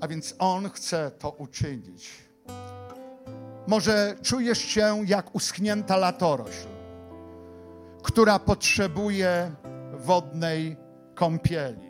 A 0.00 0.08
więc 0.08 0.34
On 0.38 0.70
chce 0.70 1.10
to 1.18 1.30
uczynić. 1.30 2.10
Może 3.66 4.16
czujesz 4.22 4.58
się 4.58 5.02
jak 5.06 5.34
uschnięta 5.34 5.96
latorośl, 5.96 6.68
która 8.02 8.38
potrzebuje 8.38 9.50
wodnej 9.92 10.76
kąpieli. 11.14 11.89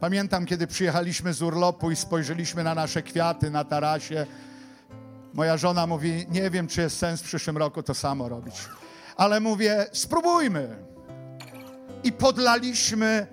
Pamiętam, 0.00 0.46
kiedy 0.46 0.66
przyjechaliśmy 0.66 1.32
z 1.32 1.42
urlopu 1.42 1.90
i 1.90 1.96
spojrzeliśmy 1.96 2.64
na 2.64 2.74
nasze 2.74 3.02
kwiaty 3.02 3.50
na 3.50 3.64
tarasie. 3.64 4.26
Moja 5.34 5.56
żona 5.56 5.86
mówi: 5.86 6.26
Nie 6.30 6.50
wiem, 6.50 6.66
czy 6.66 6.80
jest 6.80 6.98
sens 6.98 7.20
w 7.20 7.24
przyszłym 7.24 7.58
roku 7.58 7.82
to 7.82 7.94
samo 7.94 8.28
robić. 8.28 8.54
Ale 9.16 9.40
mówię: 9.40 9.86
Spróbujmy. 9.92 10.76
I 12.04 12.12
podlaliśmy 12.12 13.26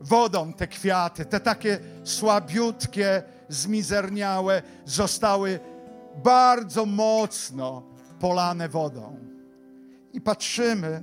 wodą 0.00 0.52
te 0.52 0.66
kwiaty, 0.66 1.24
te 1.24 1.40
takie 1.40 1.78
słabiutkie, 2.04 3.22
zmizerniałe, 3.48 4.62
zostały 4.84 5.60
bardzo 6.24 6.86
mocno 6.86 7.82
polane 8.20 8.68
wodą. 8.68 9.16
I 10.12 10.20
patrzymy, 10.20 11.02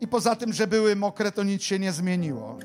i 0.00 0.08
poza 0.08 0.36
tym, 0.36 0.52
że 0.52 0.66
były 0.66 0.96
mokre, 0.96 1.32
to 1.32 1.42
nic 1.42 1.62
się 1.62 1.78
nie 1.78 1.92
zmieniło. 1.92 2.58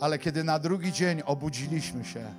Ale 0.00 0.18
kiedy 0.18 0.44
na 0.44 0.58
drugi 0.58 0.92
dzień 0.92 1.22
obudziliśmy 1.26 2.04
się, 2.04 2.34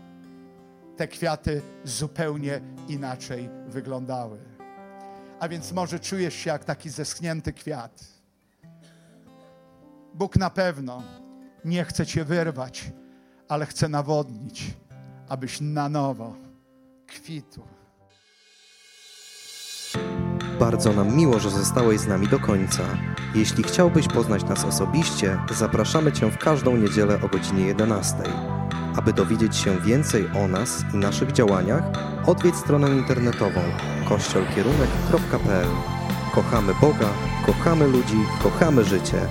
te 0.97 1.07
kwiaty 1.07 1.62
zupełnie 1.84 2.62
inaczej 2.88 3.49
wyglądały. 3.68 4.39
A 5.39 5.47
więc 5.47 5.72
może 5.72 5.99
czujesz 5.99 6.34
się 6.34 6.49
jak 6.49 6.66
taki 6.66 6.89
zeschnięty 6.89 7.53
kwiat. 7.53 8.05
Bóg 10.14 10.36
na 10.36 10.49
pewno 10.49 11.03
nie 11.66 11.86
chce 11.86 12.05
cię 12.05 12.26
wyrwać, 12.26 12.91
ale 13.47 13.66
chce 13.66 13.89
nawodnić, 13.89 14.74
abyś 15.30 15.62
na 15.62 15.89
nowo 15.89 16.36
kwitł. 17.07 17.78
Bardzo 20.60 20.93
nam 20.93 21.16
miło, 21.16 21.39
że 21.39 21.49
zostałeś 21.49 21.99
z 21.99 22.07
nami 22.07 22.28
do 22.28 22.39
końca. 22.39 22.84
Jeśli 23.36 23.64
chciałbyś 23.64 24.07
poznać 24.07 24.43
nas 24.43 24.66
osobiście, 24.66 25.38
zapraszamy 25.51 26.12
Cię 26.12 26.32
w 26.32 26.38
każdą 26.38 26.78
niedzielę 26.78 27.20
o 27.22 27.28
godzinie 27.28 27.66
11. 27.66 28.16
Aby 28.95 29.14
dowiedzieć 29.14 29.55
się 29.55 29.78
więcej 29.82 30.28
o 30.43 30.47
nas 30.47 30.84
i 30.93 30.97
naszych 30.97 31.32
działaniach, 31.32 31.84
odwiedź 32.26 32.55
stronę 32.55 32.89
internetową 32.89 33.62
kościolkierunek.pl. 34.10 35.68
Kochamy 36.36 36.74
Boga, 36.82 37.10
kochamy 37.45 37.88
ludzi, 37.88 38.18
kochamy 38.43 38.84
życie. 38.84 39.28